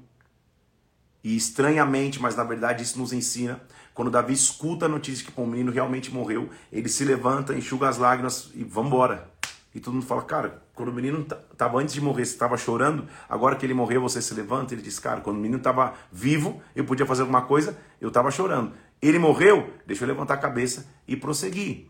[1.23, 3.61] E estranhamente, mas na verdade isso nos ensina,
[3.93, 7.97] quando Davi escuta a notícia que o menino realmente morreu, ele se levanta, enxuga as
[7.97, 9.27] lágrimas e vambora.
[9.73, 13.07] E todo mundo fala, cara, quando o menino estava antes de morrer, você estava chorando,
[13.27, 14.73] agora que ele morreu, você se levanta.
[14.73, 18.31] Ele diz, cara, quando o menino estava vivo, eu podia fazer alguma coisa, eu estava
[18.31, 18.73] chorando.
[19.01, 21.87] Ele morreu, deixa eu levantar a cabeça e prosseguir.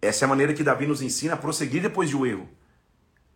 [0.00, 2.48] Essa é a maneira que Davi nos ensina a prosseguir depois de um erro.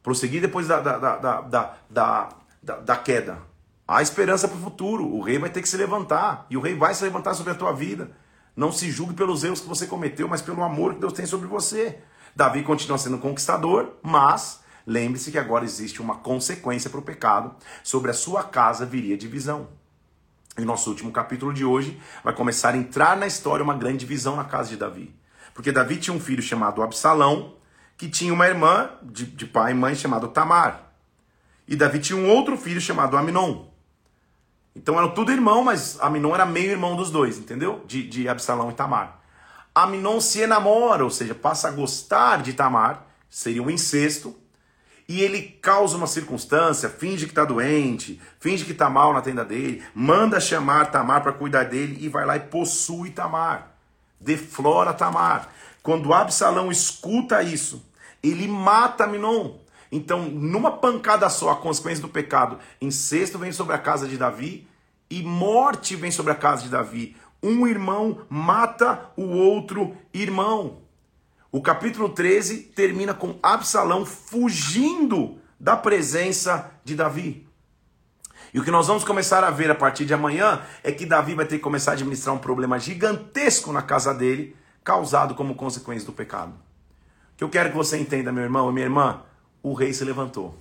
[0.03, 2.29] Prosseguir depois da, da, da, da, da,
[2.63, 3.50] da, da queda.
[3.91, 5.05] Há esperança para o futuro.
[5.05, 6.47] O rei vai ter que se levantar.
[6.49, 8.13] E o rei vai se levantar sobre a tua vida.
[8.55, 11.49] Não se julgue pelos erros que você cometeu, mas pelo amor que Deus tem sobre
[11.49, 11.99] você.
[12.37, 17.53] Davi continua sendo conquistador, mas lembre-se que agora existe uma consequência para o pecado.
[17.83, 19.67] Sobre a sua casa viria divisão.
[20.57, 24.37] E nosso último capítulo de hoje vai começar a entrar na história uma grande divisão
[24.37, 25.13] na casa de Davi.
[25.53, 27.57] Porque Davi tinha um filho chamado Absalão,
[27.97, 30.93] que tinha uma irmã de, de pai e mãe chamada Tamar.
[31.67, 33.70] E Davi tinha um outro filho chamado Aminon.
[34.75, 37.83] Então eram tudo irmão, mas Aminon era meio irmão dos dois, entendeu?
[37.87, 39.21] De, de Absalão e Tamar.
[39.75, 44.37] Aminon se enamora, ou seja, passa a gostar de Tamar, seria um incesto,
[45.09, 49.45] e ele causa uma circunstância, finge que está doente, finge que está mal na tenda
[49.45, 53.73] dele, manda chamar Tamar para cuidar dele e vai lá e possui Tamar,
[54.21, 55.49] deflora Tamar.
[55.83, 57.85] Quando Absalão escuta isso,
[58.23, 59.57] ele mata Aminon.
[59.91, 64.69] Então, numa pancada só, a consequência do pecado, incesto vem sobre a casa de Davi
[65.11, 67.17] e morte vem sobre a casa de Davi.
[67.43, 70.79] Um irmão mata o outro irmão.
[71.51, 77.49] O capítulo 13 termina com Absalão fugindo da presença de Davi.
[78.55, 81.35] E o que nós vamos começar a ver a partir de amanhã é que Davi
[81.35, 86.07] vai ter que começar a administrar um problema gigantesco na casa dele, causado como consequência
[86.07, 86.53] do pecado.
[86.53, 89.23] O que eu quero que você entenda, meu irmão e minha irmã,
[89.63, 90.57] o rei se levantou.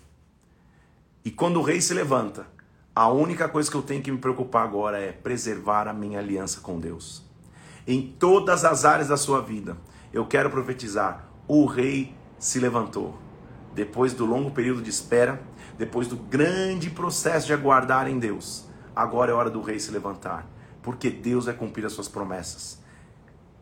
[1.24, 2.48] E quando o rei se levanta,
[2.96, 6.60] a única coisa que eu tenho que me preocupar agora é preservar a minha aliança
[6.60, 7.24] com Deus.
[7.88, 9.78] Em todas as áreas da sua vida,
[10.12, 13.18] eu quero profetizar: o rei se levantou.
[13.74, 15.42] Depois do longo período de espera,
[15.78, 20.46] depois do grande processo de aguardar em Deus, agora é hora do rei se levantar,
[20.82, 22.82] porque Deus vai cumprir as suas promessas.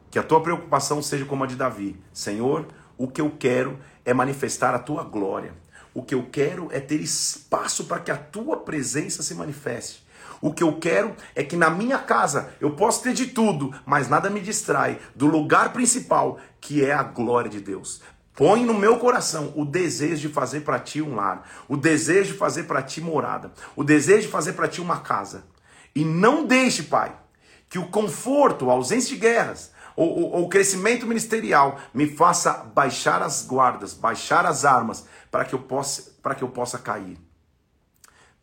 [0.10, 2.66] Que a tua preocupação seja como a de Davi: Senhor,
[2.98, 5.54] o que eu quero é manifestar a tua glória.
[5.93, 10.06] O que eu quero é ter espaço para que a tua presença se manifeste.
[10.39, 14.08] O que eu quero é que na minha casa eu possa ter de tudo, mas
[14.08, 18.02] nada me distrai do lugar principal, que é a glória de Deus.
[18.36, 22.38] Põe no meu coração o desejo de fazer para ti um lar, o desejo de
[22.38, 25.45] fazer para ti morada, o desejo de fazer para ti uma casa.
[25.95, 27.16] E não deixe, Pai,
[27.68, 33.43] que o conforto, a ausência de guerras, ou, o crescimento ministerial me faça baixar as
[33.43, 37.18] guardas, baixar as armas, para que eu possa, para que eu possa cair.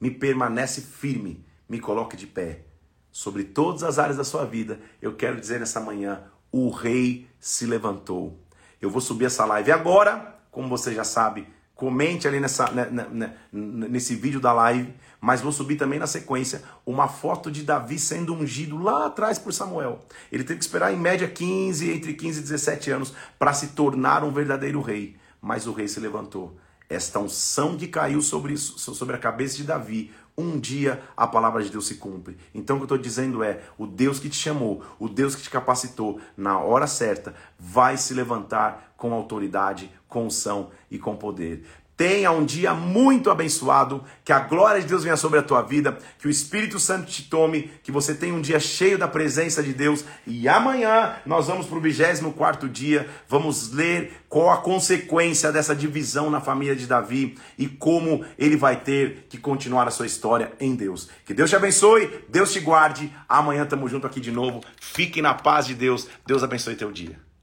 [0.01, 2.65] Me permanece firme, me coloque de pé.
[3.13, 7.65] Sobre todas as áreas da sua vida, eu quero dizer nessa manhã: o rei se
[7.65, 8.45] levantou.
[8.83, 11.47] Eu vou subir essa live agora, como você já sabe,
[11.77, 14.93] comente ali nessa, né, né, né, nesse vídeo da live,
[15.25, 19.55] mas vou subir também na sequência uma foto de Davi sendo ungido lá atrás por
[19.55, 20.01] Samuel.
[20.31, 24.22] Ele teve que esperar em média 15, entre 15 e 17 anos para se tornar
[24.22, 26.55] um verdadeiro rei, mas o rei se levantou.
[26.91, 31.70] Esta unção que caiu sobre, sobre a cabeça de Davi um dia a palavra de
[31.70, 32.37] Deus se cumpre.
[32.55, 35.43] Então o que eu estou dizendo é: o Deus que te chamou, o Deus que
[35.43, 41.64] te capacitou, na hora certa, vai se levantar com autoridade, com unção e com poder.
[41.97, 45.97] Tenha um dia muito abençoado, que a glória de Deus venha sobre a tua vida,
[46.19, 49.73] que o Espírito Santo te tome, que você tenha um dia cheio da presença de
[49.73, 50.05] Deus.
[50.27, 56.31] E amanhã nós vamos para o 24 dia, vamos ler qual a consequência dessa divisão
[56.31, 60.75] na família de Davi e como ele vai ter que continuar a sua história em
[60.75, 61.09] Deus.
[61.25, 63.13] Que Deus te abençoe, Deus te guarde.
[63.29, 64.61] Amanhã estamos junto aqui de novo.
[64.81, 66.09] Fique na paz de Deus.
[66.27, 67.34] Deus abençoe teu dia.